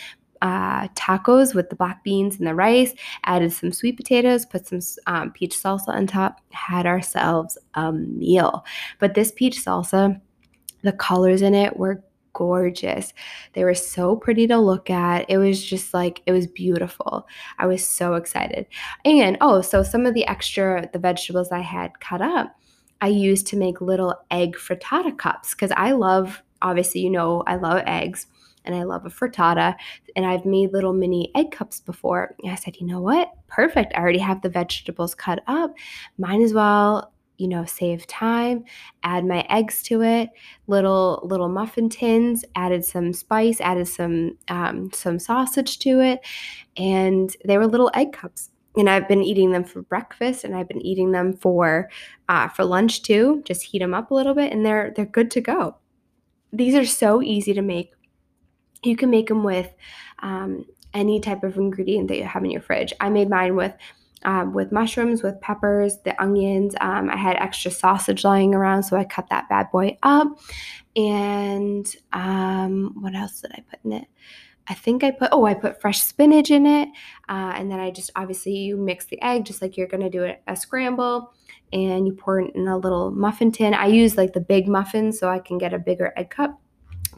uh, 0.41 0.87
tacos 0.89 1.53
with 1.53 1.69
the 1.69 1.75
black 1.75 2.03
beans 2.03 2.37
and 2.37 2.47
the 2.47 2.55
rice, 2.55 2.93
added 3.25 3.53
some 3.53 3.71
sweet 3.71 3.97
potatoes, 3.97 4.45
put 4.45 4.65
some 4.65 4.79
um, 5.07 5.31
peach 5.31 5.55
salsa 5.55 5.89
on 5.89 6.07
top, 6.07 6.41
had 6.51 6.85
ourselves 6.85 7.57
a 7.75 7.91
meal. 7.91 8.65
But 8.99 9.13
this 9.13 9.31
peach 9.31 9.63
salsa, 9.63 10.19
the 10.81 10.93
colors 10.93 11.41
in 11.41 11.53
it 11.53 11.77
were 11.77 12.03
gorgeous. 12.33 13.13
They 13.53 13.63
were 13.63 13.75
so 13.75 14.15
pretty 14.15 14.47
to 14.47 14.57
look 14.57 14.89
at. 14.89 15.29
It 15.29 15.37
was 15.37 15.63
just 15.63 15.93
like, 15.93 16.21
it 16.25 16.31
was 16.31 16.47
beautiful. 16.47 17.27
I 17.59 17.67
was 17.67 17.85
so 17.85 18.15
excited. 18.15 18.65
And 19.05 19.37
oh, 19.41 19.61
so 19.61 19.83
some 19.83 20.05
of 20.05 20.13
the 20.13 20.25
extra, 20.25 20.89
the 20.91 20.99
vegetables 20.99 21.51
I 21.51 21.59
had 21.59 21.99
cut 21.99 22.21
up, 22.21 22.55
I 23.01 23.07
used 23.07 23.47
to 23.47 23.57
make 23.57 23.81
little 23.81 24.15
egg 24.29 24.55
frittata 24.55 25.17
cups 25.17 25.53
because 25.53 25.71
I 25.75 25.91
love, 25.91 26.41
obviously, 26.61 27.01
you 27.01 27.09
know, 27.09 27.43
I 27.47 27.55
love 27.55 27.81
eggs 27.85 28.27
and 28.63 28.75
I 28.75 28.83
love 28.83 29.05
a 29.05 29.09
frittata. 29.09 29.75
And 30.15 30.25
I've 30.25 30.45
made 30.45 30.71
little 30.71 30.93
mini 30.93 31.31
egg 31.35 31.51
cups 31.51 31.79
before. 31.79 32.35
And 32.43 32.51
I 32.51 32.55
said, 32.55 32.77
you 32.77 32.85
know 32.85 33.01
what? 33.01 33.31
Perfect. 33.47 33.93
I 33.95 33.99
already 33.99 34.19
have 34.19 34.41
the 34.41 34.49
vegetables 34.49 35.15
cut 35.15 35.41
up. 35.47 35.73
Might 36.17 36.41
as 36.41 36.53
well, 36.53 37.11
you 37.37 37.47
know, 37.47 37.65
save 37.65 38.05
time, 38.05 38.63
add 39.01 39.25
my 39.25 39.43
eggs 39.49 39.81
to 39.81 40.03
it, 40.03 40.29
little 40.67 41.21
little 41.23 41.49
muffin 41.49 41.89
tins, 41.89 42.45
added 42.55 42.85
some 42.85 43.13
spice, 43.13 43.59
added 43.59 43.87
some 43.87 44.37
um, 44.47 44.91
some 44.93 45.17
sausage 45.17 45.79
to 45.79 46.01
it, 46.01 46.19
and 46.77 47.35
they 47.43 47.57
were 47.57 47.65
little 47.65 47.89
egg 47.95 48.13
cups 48.13 48.51
and 48.77 48.89
I've 48.89 49.07
been 49.07 49.23
eating 49.23 49.51
them 49.51 49.63
for 49.63 49.81
breakfast 49.81 50.43
and 50.43 50.55
I've 50.55 50.67
been 50.67 50.81
eating 50.81 51.11
them 51.11 51.33
for 51.33 51.89
uh, 52.29 52.47
for 52.47 52.63
lunch 52.63 53.03
too. 53.03 53.41
Just 53.45 53.63
heat 53.63 53.79
them 53.79 53.93
up 53.93 54.11
a 54.11 54.13
little 54.13 54.33
bit 54.33 54.51
and 54.51 54.65
they're 54.65 54.93
they're 54.95 55.05
good 55.05 55.31
to 55.31 55.41
go. 55.41 55.75
These 56.53 56.75
are 56.75 56.85
so 56.85 57.21
easy 57.21 57.53
to 57.53 57.61
make. 57.61 57.91
You 58.83 58.95
can 58.95 59.09
make 59.09 59.27
them 59.27 59.43
with 59.43 59.71
um, 60.19 60.65
any 60.93 61.19
type 61.19 61.43
of 61.43 61.57
ingredient 61.57 62.07
that 62.07 62.17
you 62.17 62.23
have 62.23 62.43
in 62.43 62.51
your 62.51 62.61
fridge. 62.61 62.93
I 62.99 63.09
made 63.09 63.29
mine 63.29 63.55
with 63.55 63.73
um, 64.23 64.53
with 64.53 64.71
mushrooms, 64.71 65.23
with 65.23 65.41
peppers, 65.41 65.97
the 66.03 66.19
onions. 66.21 66.75
Um, 66.79 67.09
I 67.09 67.17
had 67.17 67.37
extra 67.37 67.71
sausage 67.71 68.23
lying 68.23 68.53
around, 68.53 68.83
so 68.83 68.95
I 68.95 69.03
cut 69.03 69.27
that 69.29 69.49
bad 69.49 69.71
boy 69.71 69.97
up. 70.03 70.27
And 70.95 71.87
um, 72.13 72.95
what 72.99 73.15
else 73.15 73.41
did 73.41 73.51
I 73.53 73.63
put 73.69 73.79
in 73.83 73.93
it? 73.93 74.07
I 74.67 74.73
think 74.73 75.03
I 75.03 75.11
put, 75.11 75.29
oh, 75.31 75.45
I 75.45 75.53
put 75.53 75.81
fresh 75.81 76.01
spinach 76.01 76.51
in 76.51 76.65
it. 76.65 76.89
Uh, 77.27 77.53
and 77.55 77.71
then 77.71 77.79
I 77.79 77.91
just, 77.91 78.11
obviously, 78.15 78.55
you 78.55 78.77
mix 78.77 79.05
the 79.05 79.21
egg 79.21 79.45
just 79.45 79.61
like 79.61 79.75
you're 79.75 79.87
going 79.87 80.03
to 80.03 80.09
do 80.09 80.23
a, 80.23 80.37
a 80.47 80.55
scramble 80.55 81.33
and 81.73 82.05
you 82.05 82.13
pour 82.13 82.39
it 82.39 82.55
in 82.55 82.67
a 82.67 82.77
little 82.77 83.11
muffin 83.11 83.51
tin. 83.51 83.73
I 83.73 83.87
use 83.87 84.17
like 84.17 84.33
the 84.33 84.41
big 84.41 84.67
muffin 84.67 85.11
so 85.11 85.29
I 85.29 85.39
can 85.39 85.57
get 85.57 85.73
a 85.73 85.79
bigger 85.79 86.13
egg 86.15 86.29
cup 86.29 86.61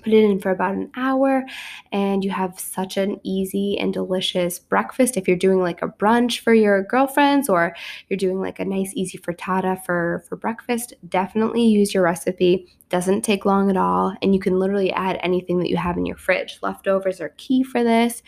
put 0.04 0.14
it 0.14 0.24
in 0.24 0.40
for 0.40 0.52
about 0.52 0.76
an 0.76 0.92
hour, 0.96 1.46
and 1.92 2.24
you 2.24 2.32
have 2.32 2.60
such 2.60 2.98
an 2.98 3.20
easy 3.24 3.78
and 3.80 3.94
delicious 3.94 4.60
breakfast. 4.60 5.18
If 5.18 5.28
you're 5.28 5.38
doing 5.38 5.60
like 5.60 5.82
a 5.82 5.88
brunch 5.88 6.40
for 6.40 6.54
your 6.54 6.84
girlfriends 6.84 7.50
or 7.50 7.76
you're 8.10 8.18
doing 8.18 8.40
like 8.40 8.60
a 8.60 8.66
nice 8.66 8.92
easy 8.96 9.18
frittata 9.18 9.84
for 9.86 10.24
for 10.28 10.36
breakfast, 10.36 10.94
definitely 11.08 11.64
use 11.64 11.94
your 11.94 12.04
recipe. 12.04 12.68
Doesn't 12.94 13.24
take 13.24 13.44
long 13.44 13.72
at 13.72 13.76
all, 13.76 14.16
and 14.22 14.36
you 14.36 14.40
can 14.40 14.60
literally 14.60 14.92
add 14.92 15.18
anything 15.24 15.58
that 15.58 15.70
you 15.70 15.78
have 15.78 15.98
in 15.98 16.06
your 16.06 16.16
fridge. 16.16 16.60
Leftovers 16.62 17.20
are 17.20 17.34
key 17.38 17.64
for 17.64 17.84
this. 17.84 18.22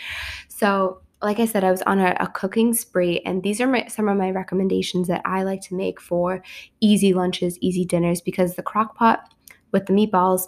So 0.48 1.02
like 1.22 1.40
I 1.40 1.46
said, 1.46 1.64
I 1.64 1.70
was 1.70 1.84
on 1.84 2.00
a, 2.00 2.18
a, 2.20 2.26
cooking 2.30 2.74
spree, 2.74 3.22
and 3.28 3.44
these 3.44 3.62
are 3.62 3.68
my, 3.68 3.86
some 3.86 4.10
of 4.10 4.18
my 4.18 4.32
recommendations 4.32 5.08
that 5.08 5.22
I 5.24 5.44
like 5.44 5.62
to 5.68 5.76
make 5.76 6.02
for 6.02 6.42
easy 6.82 7.14
lunches, 7.14 7.60
easy 7.62 7.86
dinners, 7.86 8.22
because 8.22 8.56
the 8.56 8.64
crock 8.64 8.96
pot 8.96 9.36
with 9.72 9.86
the 9.86 9.94
meatballs 9.94 10.48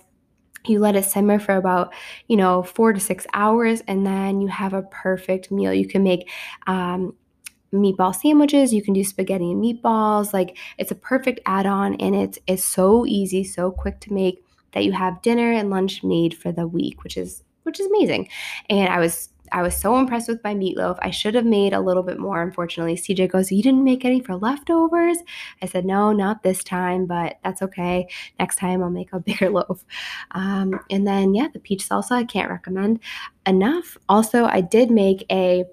you 0.66 0.80
let 0.80 0.96
it 0.96 1.06
simmer 1.06 1.38
for 1.38 1.56
about 1.56 1.94
you 2.28 2.36
know 2.36 2.64
four 2.64 2.92
to 2.92 3.00
six 3.00 3.28
hours 3.36 3.82
and 3.88 4.04
then 4.04 4.42
you 4.42 4.48
have 4.48 4.74
a 4.74 4.82
perfect 4.82 5.52
meal 5.52 5.72
you 5.72 5.88
can 5.88 6.04
make 6.04 6.28
um, 6.66 7.14
meatball 7.74 8.16
sandwiches 8.16 8.74
you 8.74 8.82
can 8.82 8.94
do 8.94 9.04
spaghetti 9.04 9.52
and 9.52 9.64
meatballs 9.64 10.34
like 10.34 10.58
it's 10.78 10.92
a 10.92 10.96
perfect 10.96 11.40
add-on 11.46 11.96
and 11.96 12.16
it's 12.16 12.40
it's 12.48 12.64
so 12.64 13.06
easy 13.06 13.44
so 13.44 13.72
quick 13.72 14.00
to 14.00 14.14
make 14.14 14.44
that 14.72 14.86
you 14.86 14.92
have 14.92 15.22
dinner 15.22 15.52
and 15.52 15.70
lunch 15.70 16.04
made 16.04 16.34
for 16.34 16.52
the 16.52 16.68
week 16.68 17.04
which 17.04 17.18
is 17.18 17.44
which 17.64 17.80
is 17.80 17.88
amazing 17.88 18.28
and 18.70 18.90
i 18.90 19.00
was 19.00 19.30
I 19.52 19.62
was 19.62 19.76
so 19.76 19.98
impressed 19.98 20.28
with 20.28 20.44
my 20.44 20.54
meatloaf. 20.54 20.98
I 21.02 21.10
should 21.10 21.36
have 21.36 21.46
made 21.46 21.74
a 21.74 21.80
little 21.80 22.04
bit 22.04 22.20
more, 22.20 22.42
unfortunately. 22.42 22.96
CJ 22.96 23.32
goes, 23.32 23.52
You 23.52 23.64
didn't 23.64 23.84
make 23.84 24.06
any 24.06 24.20
for 24.20 24.36
leftovers? 24.36 25.18
I 25.62 25.68
said, 25.68 25.86
No, 25.86 26.12
not 26.12 26.44
this 26.44 26.64
time, 26.64 27.06
but 27.06 27.38
that's 27.44 27.62
okay. 27.62 28.08
Next 28.40 28.58
time 28.58 28.84
I'll 28.84 28.90
make 28.90 29.14
a 29.14 29.20
bigger 29.28 29.50
loaf. 29.50 29.86
Um, 30.32 30.80
and 30.90 31.08
then, 31.08 31.34
yeah, 31.34 31.48
the 31.52 31.60
peach 31.60 31.88
salsa, 31.88 32.12
I 32.12 32.24
can't 32.24 32.50
recommend 32.50 33.00
enough. 33.46 33.98
Also, 34.10 34.46
I 34.46 34.62
did 34.62 34.92
make 34.92 35.26
a 35.32 35.66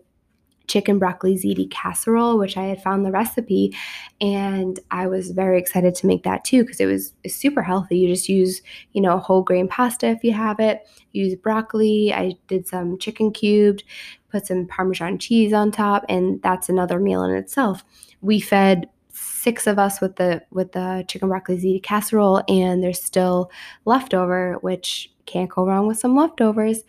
chicken 0.67 0.99
broccoli 0.99 1.35
ziti 1.37 1.71
casserole, 1.71 2.39
which 2.39 2.57
I 2.57 2.65
had 2.65 2.83
found 2.83 3.05
the 3.05 3.11
recipe, 3.11 3.77
and 4.21 4.79
I 4.91 5.07
was 5.07 5.31
very 5.31 5.59
excited 5.59 5.95
to 5.97 6.07
make 6.07 6.23
that 6.25 6.45
too 6.45 6.63
because 6.63 6.81
it 6.81 6.87
was 6.87 7.13
super 7.27 7.63
healthy. 7.63 7.99
You 7.99 8.09
just 8.09 8.29
use, 8.29 8.63
you 8.93 9.01
know, 9.01 9.19
whole 9.19 9.43
grain 9.43 9.69
pasta 9.69 10.09
if 10.09 10.25
you 10.25 10.33
have 10.33 10.61
it. 10.61 10.87
Use 11.13 11.35
broccoli. 11.35 12.13
I 12.13 12.35
did 12.49 12.67
some 12.67 12.99
chicken 12.99 13.33
cubed, 13.33 13.85
put 14.31 14.47
some 14.47 14.67
Parmesan 14.67 15.19
cheese 15.19 15.53
on 15.53 15.71
top, 15.71 16.05
and 16.09 16.41
that's 16.43 16.69
another 16.69 16.99
meal 16.99 17.23
in 17.25 17.35
itself. 17.37 17.85
We 18.21 18.41
fed 18.41 18.89
six 19.13 19.67
of 19.67 19.79
us 19.79 20.01
with 20.01 20.17
the 20.17 20.43
with 20.51 20.73
the 20.73 21.05
chicken 21.09 21.29
broccoli 21.29 21.59
ziti 21.59 21.83
casserole, 21.83 22.43
and 22.49 22.83
there's 22.83 23.03
still 23.03 23.51
leftover, 23.85 24.55
which 24.61 25.13
can't 25.27 25.51
go 25.51 25.67
wrong 25.67 25.87
with 25.87 25.99
some 25.99 26.17
leftovers. 26.17 26.83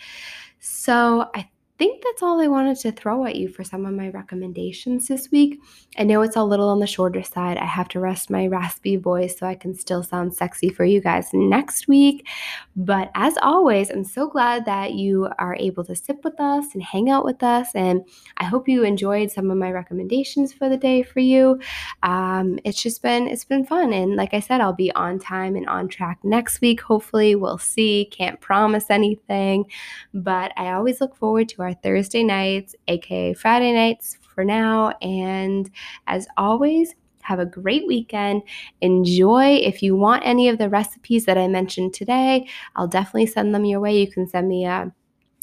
So 0.60 1.30
I 1.36 1.48
think 1.78 2.04
that's 2.04 2.24
all 2.24 2.40
I 2.40 2.48
wanted 2.48 2.78
to 2.80 2.92
throw 2.92 3.26
at 3.26 3.36
you 3.36 3.50
for 3.50 3.64
some 3.64 3.86
of 3.86 3.94
my 3.94 4.10
recommendations 4.10 5.08
this 5.08 5.30
week. 5.32 5.60
I 5.98 6.04
know 6.04 6.22
it's 6.22 6.36
a 6.36 6.44
little 6.44 6.70
on 6.70 6.80
the 6.80 6.88
shorter 6.88 7.24
side. 7.24 7.58
I 7.58 7.66
have 7.66 7.90
to 7.90 8.00
rest 8.00 8.30
my 8.30 8.48
raspy 8.48 8.96
voice 8.96 9.38
so 9.38 9.46
I 9.46 9.56
can 9.56 9.74
still 9.74 10.02
sound 10.02 10.34
sexy 10.34 10.70
for 10.70 10.86
you 10.86 11.02
guys 11.02 11.30
next 11.34 11.88
week. 11.88 12.28
But 12.76 13.12
as 13.16 13.38
always, 13.42 13.90
I'm 13.90 14.04
so 14.04 14.28
glad 14.28 14.66
that 14.66 14.94
you 14.94 15.30
are 15.38 15.56
able 15.60 15.84
to 15.86 15.96
sit 15.96 16.24
with 16.24 16.40
us 16.40 16.74
and 16.74 16.84
hang 16.84 17.10
out 17.10 17.26
with 17.26 17.44
us. 17.44 17.70
And 17.76 18.06
I 18.38 18.46
hope 18.46 18.70
you 18.70 18.84
enjoyed 18.84 19.32
some 19.32 19.52
of 19.52 19.58
my 19.58 19.72
recommendations 19.72 20.54
for 20.54 20.70
the 20.70 20.78
day 20.78 21.04
for 21.04 21.20
you. 21.20 21.60
Um, 22.04 22.58
it's 22.64 22.82
just 22.82 23.02
been 23.02 23.28
it's 23.28 23.46
been 23.46 23.66
fun. 23.66 23.92
And 23.92 24.16
like 24.16 24.34
I 24.34 24.40
said, 24.40 24.62
I'll 24.62 24.74
be 24.74 24.92
on 24.94 25.20
time 25.20 25.56
and 25.56 25.68
on 25.68 25.90
track 25.90 26.20
next 26.24 26.62
week. 26.62 26.82
Hopefully, 26.82 27.36
we'll 27.36 27.58
see. 27.58 28.06
Can't 28.12 28.40
promise 28.40 28.90
anything, 28.90 29.66
but 30.14 30.54
I 30.58 30.72
always 30.72 31.02
look 31.02 31.16
forward 31.16 31.50
to 31.50 31.65
our 31.66 31.74
Thursday 31.74 32.24
nights, 32.24 32.76
aka 32.88 33.34
Friday 33.34 33.74
nights 33.74 34.18
for 34.22 34.46
now. 34.46 34.90
And 35.02 35.70
as 36.08 36.28
always, 36.38 36.96
have 37.22 37.40
a 37.40 37.46
great 37.46 37.88
weekend. 37.88 38.44
Enjoy. 38.82 39.56
If 39.56 39.82
you 39.82 39.96
want 39.96 40.26
any 40.26 40.48
of 40.48 40.58
the 40.58 40.70
recipes 40.70 41.26
that 41.26 41.38
I 41.38 41.48
mentioned 41.48 41.94
today, 41.94 42.48
I'll 42.76 42.88
definitely 42.88 43.26
send 43.26 43.54
them 43.54 43.66
your 43.66 43.80
way. 43.80 44.00
You 44.00 44.12
can 44.12 44.28
send 44.28 44.48
me 44.48 44.66
a 44.66 44.94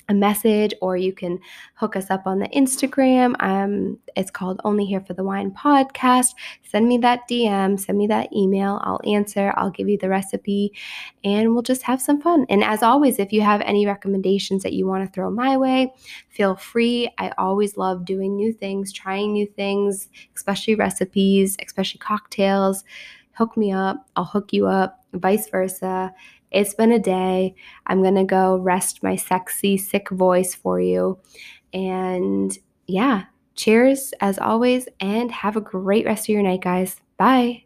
a 0.09 0.15
message 0.15 0.75
or 0.81 0.97
you 0.97 1.13
can 1.13 1.39
hook 1.75 1.97
us 1.97 2.11
up 2.11 2.27
on 2.27 2.39
the 2.39 2.49
Instagram. 2.49 3.35
Um, 3.41 3.99
it's 4.17 4.31
called 4.31 4.61
Only 4.65 4.85
Here 4.85 5.01
for 5.01 5.15
the 5.15 5.25
Wine 5.25 5.51
podcast. 5.51 6.31
Send 6.63 6.89
me 6.89 6.99
that 6.99 7.21
DM, 7.31 7.79
send 7.79 7.99
me 7.99 8.07
that 8.09 8.33
email. 8.33 8.81
I'll 8.83 9.01
answer, 9.07 9.53
I'll 9.57 9.71
give 9.71 9.89
you 9.89 9.99
the 9.99 10.09
recipe, 10.09 10.73
and 11.25 11.53
we'll 11.53 11.63
just 11.63 11.83
have 11.83 12.01
some 12.01 12.21
fun. 12.21 12.47
And 12.49 12.65
as 12.65 12.83
always, 12.83 13.19
if 13.19 13.33
you 13.33 13.43
have 13.43 13.61
any 13.63 13.87
recommendations 13.87 14.63
that 14.63 14.73
you 14.73 14.87
want 14.87 15.07
to 15.07 15.13
throw 15.13 15.31
my 15.31 15.57
way, 15.57 15.93
feel 16.31 16.57
free. 16.57 17.11
I 17.19 17.33
always 17.39 17.77
love 17.77 18.05
doing 18.05 18.37
new 18.37 18.53
things, 18.53 18.93
trying 18.93 19.33
new 19.33 19.47
things, 19.47 20.09
especially 20.37 20.75
recipes, 20.75 21.57
especially 21.65 21.99
cocktails. 21.99 22.85
Hook 23.33 23.57
me 23.57 23.73
up, 23.73 24.07
I'll 24.15 24.25
hook 24.25 24.53
you 24.53 24.67
up, 24.67 25.05
vice 25.15 25.49
versa. 25.49 26.13
It's 26.53 26.75
been 26.75 26.93
a 26.93 26.99
day. 26.99 27.55
I'm 27.87 28.03
going 28.03 28.15
to 28.15 28.25
go 28.25 28.57
rest 28.57 29.03
my 29.03 29.17
sexy, 29.17 29.77
sick 29.77 30.11
voice 30.11 30.55
for 30.55 30.81
you. 30.81 31.19
And 31.73 32.57
yeah, 32.87 33.25
cheers 33.55 34.13
as 34.21 34.39
always, 34.39 34.89
and 35.01 35.31
have 35.33 35.57
a 35.57 35.61
great 35.61 36.05
rest 36.05 36.25
of 36.25 36.29
your 36.29 36.43
night, 36.43 36.63
guys. 36.63 37.01
Bye. 37.17 37.65